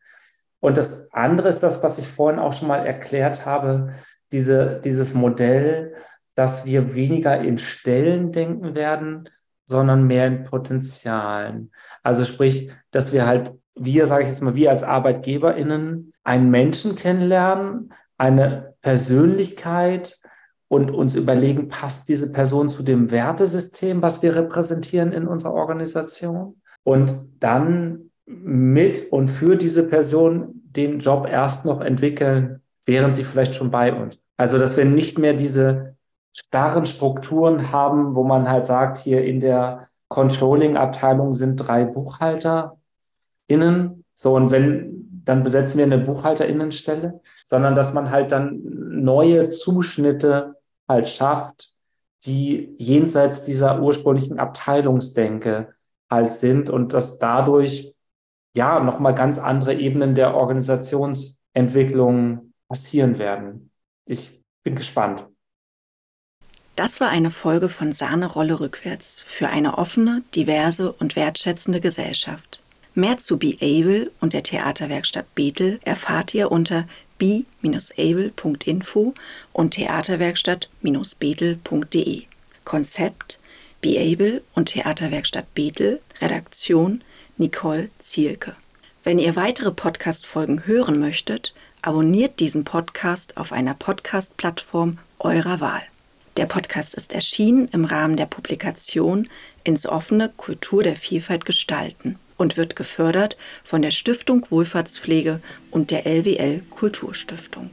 Und 0.60 0.78
das 0.78 1.12
andere 1.12 1.48
ist 1.48 1.62
das, 1.62 1.82
was 1.82 1.98
ich 1.98 2.08
vorhin 2.08 2.38
auch 2.38 2.52
schon 2.52 2.68
mal 2.68 2.86
erklärt 2.86 3.44
habe, 3.44 3.94
diese, 4.32 4.80
dieses 4.84 5.14
Modell, 5.14 5.94
dass 6.34 6.64
wir 6.66 6.94
weniger 6.94 7.40
in 7.40 7.58
Stellen 7.58 8.30
denken 8.30 8.74
werden, 8.74 9.28
sondern 9.64 10.06
mehr 10.06 10.26
in 10.26 10.44
Potenzialen. 10.44 11.72
Also 12.02 12.24
sprich, 12.24 12.70
dass 12.90 13.12
wir 13.12 13.26
halt, 13.26 13.52
wir, 13.74 14.06
sage 14.06 14.22
ich 14.22 14.28
jetzt 14.28 14.42
mal, 14.42 14.54
wir 14.54 14.70
als 14.70 14.84
ArbeitgeberInnen 14.84 16.12
einen 16.22 16.50
Menschen 16.50 16.94
kennenlernen, 16.94 17.92
eine 18.18 18.74
Persönlichkeit 18.82 20.18
und 20.68 20.90
uns 20.90 21.14
überlegen, 21.14 21.68
passt 21.68 22.08
diese 22.08 22.32
Person 22.32 22.68
zu 22.68 22.82
dem 22.82 23.10
Wertesystem, 23.10 24.02
was 24.02 24.22
wir 24.22 24.34
repräsentieren 24.34 25.12
in 25.12 25.26
unserer 25.26 25.54
Organisation? 25.54 26.60
Und 26.82 27.14
dann 27.40 28.10
mit 28.26 29.12
und 29.12 29.28
für 29.28 29.56
diese 29.56 29.88
Person 29.88 30.62
den 30.64 30.98
Job 30.98 31.26
erst 31.30 31.64
noch 31.64 31.80
entwickeln, 31.80 32.60
während 32.84 33.14
sie 33.14 33.24
vielleicht 33.24 33.54
schon 33.54 33.70
bei 33.70 33.94
uns. 33.94 34.28
Also, 34.36 34.58
dass 34.58 34.76
wir 34.76 34.84
nicht 34.84 35.18
mehr 35.18 35.34
diese 35.34 35.96
starren 36.34 36.84
Strukturen 36.84 37.72
haben, 37.72 38.14
wo 38.14 38.24
man 38.24 38.48
halt 38.48 38.64
sagt, 38.64 38.98
hier 38.98 39.24
in 39.24 39.40
der 39.40 39.88
Controlling-Abteilung 40.08 41.32
sind 41.32 41.56
drei 41.56 41.84
BuchhalterInnen. 41.84 44.04
So, 44.14 44.34
und 44.34 44.50
wenn, 44.50 45.05
dann 45.26 45.42
besetzen 45.42 45.76
wir 45.78 45.84
eine 45.84 45.98
BuchhalterInnenstelle, 45.98 47.20
sondern 47.44 47.74
dass 47.74 47.92
man 47.92 48.10
halt 48.10 48.32
dann 48.32 48.62
neue 48.62 49.50
Zuschnitte 49.50 50.56
halt 50.88 51.10
schafft, 51.10 51.74
die 52.24 52.74
jenseits 52.78 53.42
dieser 53.42 53.82
ursprünglichen 53.82 54.38
Abteilungsdenke 54.38 55.74
halt 56.08 56.32
sind 56.32 56.70
und 56.70 56.94
dass 56.94 57.18
dadurch 57.18 57.92
ja 58.56 58.80
nochmal 58.80 59.14
ganz 59.14 59.38
andere 59.38 59.74
Ebenen 59.74 60.14
der 60.14 60.34
Organisationsentwicklung 60.34 62.54
passieren 62.68 63.18
werden. 63.18 63.70
Ich 64.06 64.42
bin 64.62 64.76
gespannt. 64.76 65.28
Das 66.76 67.00
war 67.00 67.08
eine 67.08 67.32
Folge 67.32 67.68
von 67.68 67.92
Sahnerolle 67.92 68.60
rückwärts 68.60 69.24
für 69.26 69.48
eine 69.48 69.76
offene, 69.78 70.22
diverse 70.34 70.92
und 70.92 71.16
wertschätzende 71.16 71.80
Gesellschaft. 71.80 72.60
Mehr 72.98 73.18
zu 73.18 73.36
Be 73.36 73.58
Able 73.60 74.10
und 74.20 74.32
der 74.32 74.42
Theaterwerkstatt 74.42 75.34
Bethel 75.34 75.80
erfahrt 75.84 76.32
ihr 76.32 76.50
unter 76.50 76.88
be-able.info 77.18 79.12
und 79.52 79.74
theaterwerkstatt-bethel.de. 79.74 82.22
Konzept 82.64 83.38
Be 83.82 84.00
Able 84.00 84.40
und 84.54 84.70
Theaterwerkstatt 84.70 85.54
Bethel, 85.54 86.00
Redaktion 86.22 87.04
Nicole 87.36 87.90
Zielke. 87.98 88.56
Wenn 89.04 89.18
ihr 89.18 89.36
weitere 89.36 89.72
Podcast-Folgen 89.72 90.66
hören 90.66 90.98
möchtet, 90.98 91.52
abonniert 91.82 92.40
diesen 92.40 92.64
Podcast 92.64 93.36
auf 93.36 93.52
einer 93.52 93.74
Podcast-Plattform 93.74 94.96
eurer 95.18 95.60
Wahl. 95.60 95.82
Der 96.38 96.46
Podcast 96.46 96.94
ist 96.94 97.12
erschienen 97.12 97.68
im 97.72 97.84
Rahmen 97.84 98.16
der 98.16 98.24
Publikation 98.24 99.28
Ins 99.64 99.86
offene 99.86 100.32
Kultur 100.38 100.82
der 100.82 100.96
Vielfalt 100.96 101.44
gestalten 101.44 102.18
und 102.36 102.56
wird 102.56 102.76
gefördert 102.76 103.36
von 103.64 103.82
der 103.82 103.90
Stiftung 103.90 104.46
Wohlfahrtspflege 104.50 105.40
und 105.70 105.90
der 105.90 106.06
LWL 106.06 106.62
Kulturstiftung. 106.70 107.70